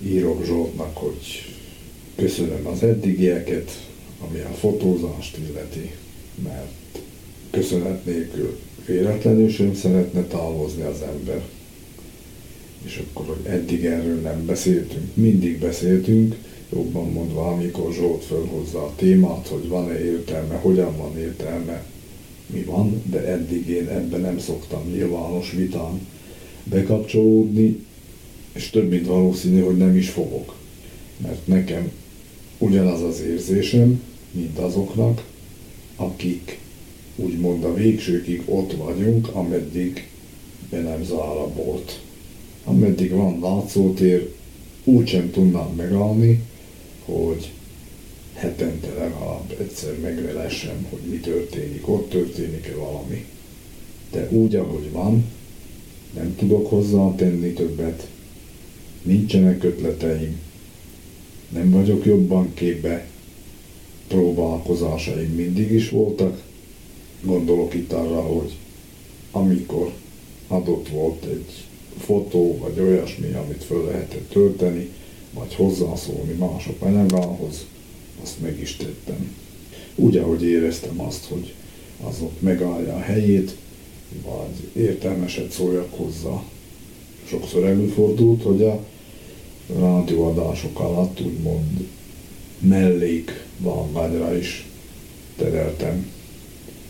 Írok 0.05 0.45
Zsoltnak, 0.45 0.97
hogy 0.97 1.53
köszönöm 2.15 2.67
az 2.67 2.83
eddigieket, 2.83 3.87
ami 4.27 4.39
a 4.39 4.53
fotózást 4.53 5.37
illeti, 5.37 5.91
mert 6.43 6.99
köszönet 7.51 8.05
nélkül 8.05 8.59
véletlenül 8.85 9.49
sem 9.49 9.75
szeretne 9.75 10.21
távozni 10.21 10.81
az 10.81 11.01
ember. 11.01 11.41
És 12.83 13.01
akkor, 13.03 13.25
hogy 13.25 13.51
eddig 13.51 13.85
erről 13.85 14.19
nem 14.19 14.45
beszéltünk, 14.45 15.15
mindig 15.15 15.59
beszéltünk, 15.59 16.35
jobban 16.73 17.11
mondva, 17.11 17.47
amikor 17.47 17.93
Zsolt 17.93 18.23
fölhozza 18.23 18.83
a 18.83 18.93
témát, 18.95 19.47
hogy 19.47 19.67
van-e 19.67 19.99
értelme, 19.99 20.55
hogyan 20.55 20.97
van 20.97 21.17
értelme, 21.17 21.85
mi 22.45 22.61
van, 22.61 23.01
de 23.05 23.27
eddig 23.27 23.67
én 23.69 23.87
ebben 23.87 24.21
nem 24.21 24.39
szoktam 24.39 24.89
nyilvános 24.91 25.51
vitán 25.51 26.07
bekapcsolódni, 26.63 27.85
és 28.53 28.69
több 28.69 28.89
mint 28.89 29.07
valószínű, 29.07 29.61
hogy 29.61 29.77
nem 29.77 29.95
is 29.95 30.09
fogok. 30.09 30.55
Mert 31.17 31.47
nekem 31.47 31.91
ugyanaz 32.57 33.01
az 33.01 33.21
érzésem, 33.21 34.01
mint 34.31 34.57
azoknak, 34.57 35.25
akik 35.95 36.59
úgymond 37.15 37.63
a 37.63 37.73
végsőkig 37.73 38.41
ott 38.45 38.73
vagyunk, 38.73 39.27
ameddig 39.27 40.07
be 40.69 40.81
nem 40.81 41.03
zár 41.03 41.37
a 41.37 41.49
bolt. 41.55 42.01
Ameddig 42.63 43.11
van 43.11 43.39
látszótér, 43.39 44.33
úgysem 44.83 45.31
tudnám 45.31 45.73
megállni, 45.75 46.41
hogy 47.05 47.51
hetente 48.33 48.93
legalább 48.93 49.55
egyszer 49.59 49.99
megvelessem, 49.99 50.87
hogy 50.89 50.99
mi 51.09 51.17
történik, 51.17 51.87
ott 51.87 52.09
történik-e 52.09 52.75
valami. 52.75 53.25
De 54.11 54.29
úgy, 54.29 54.55
ahogy 54.55 54.91
van, 54.91 55.25
nem 56.13 56.35
tudok 56.35 56.69
hozzá 56.69 57.15
tenni 57.15 57.53
többet, 57.53 58.07
nincsenek 59.01 59.63
ötleteim, 59.63 60.39
nem 61.49 61.71
vagyok 61.71 62.05
jobban 62.05 62.53
képbe, 62.53 63.07
próbálkozásaim 64.07 65.33
mindig 65.35 65.71
is 65.71 65.89
voltak. 65.89 66.41
Gondolok 67.21 67.73
itt 67.73 67.91
arra, 67.91 68.21
hogy 68.21 68.55
amikor 69.31 69.91
adott 70.47 70.87
volt 70.87 71.25
egy 71.25 71.63
fotó, 71.97 72.57
vagy 72.57 72.79
olyasmi, 72.79 73.33
amit 73.33 73.63
föl 73.63 73.85
lehetett 73.85 74.29
tölteni, 74.29 74.89
vagy 75.33 75.53
hozzászólni 75.55 76.33
mások 76.33 76.81
anyagához, 76.81 77.65
azt 78.23 78.41
meg 78.41 78.59
is 78.59 78.75
tettem. 78.75 79.35
Úgy, 79.95 80.17
ahogy 80.17 80.43
éreztem 80.43 81.01
azt, 81.01 81.25
hogy 81.25 81.53
az 82.07 82.15
ott 82.21 82.41
megállja 82.41 82.95
a 82.95 82.99
helyét, 82.99 83.55
vagy 84.23 84.83
értelmeset 84.83 85.51
szóljak 85.51 85.93
hozzá. 85.97 86.43
Sokszor 87.27 87.63
előfordult, 87.63 88.43
hogy 88.43 88.63
a 88.63 88.85
rádióadások 89.79 90.79
alatt 90.79 91.21
úgymond 91.21 91.87
mellék 92.59 93.45
vágányra 93.57 94.37
is 94.37 94.65
tereltem 95.37 96.11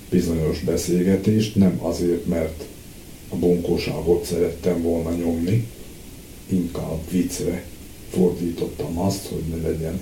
bizonyos 0.10 0.60
beszélgetést, 0.60 1.56
nem 1.56 1.80
azért, 1.82 2.26
mert 2.26 2.64
a 3.30 3.36
bunkóságot 3.36 4.26
szerettem 4.26 4.82
volna 4.82 5.12
nyomni, 5.12 5.68
inkább 6.48 7.00
viccre 7.12 7.64
fordítottam 8.14 8.99
azt, 8.99 9.26
hogy 9.26 9.43
ne 9.49 9.70
legyen 9.70 9.99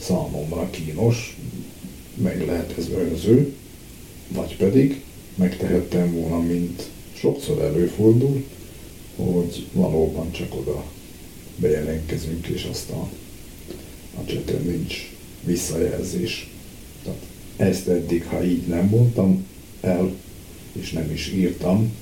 számomra 0.00 0.70
kínos, 0.70 1.36
meg 2.14 2.46
lehet 2.46 2.74
ez 2.78 2.88
önző, 2.88 3.54
vagy 4.28 4.56
pedig 4.56 5.02
megtehettem 5.34 6.12
volna, 6.12 6.38
mint 6.38 6.82
sokszor 7.12 7.62
előfordul, 7.62 8.44
hogy 9.16 9.66
valóban 9.72 10.32
csak 10.32 10.54
oda 10.54 10.84
bejelentkezünk, 11.56 12.46
és 12.46 12.68
aztán 12.70 13.08
a 14.14 14.24
cseten 14.24 14.62
nincs 14.62 15.12
visszajelzés. 15.44 16.50
Tehát 17.02 17.22
ezt 17.56 17.88
eddig, 17.88 18.24
ha 18.24 18.44
így 18.44 18.66
nem 18.66 18.86
mondtam 18.86 19.46
el, 19.80 20.14
és 20.72 20.92
nem 20.92 21.10
is 21.12 21.32
írtam 21.32 21.92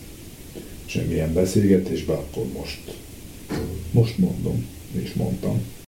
semmilyen 0.84 1.32
beszélgetésbe, 1.32 2.12
akkor 2.12 2.47
most, 2.59 2.97
most 3.90 4.18
mondom, 4.18 4.66
és 4.95 5.14
mondtam. 5.14 5.72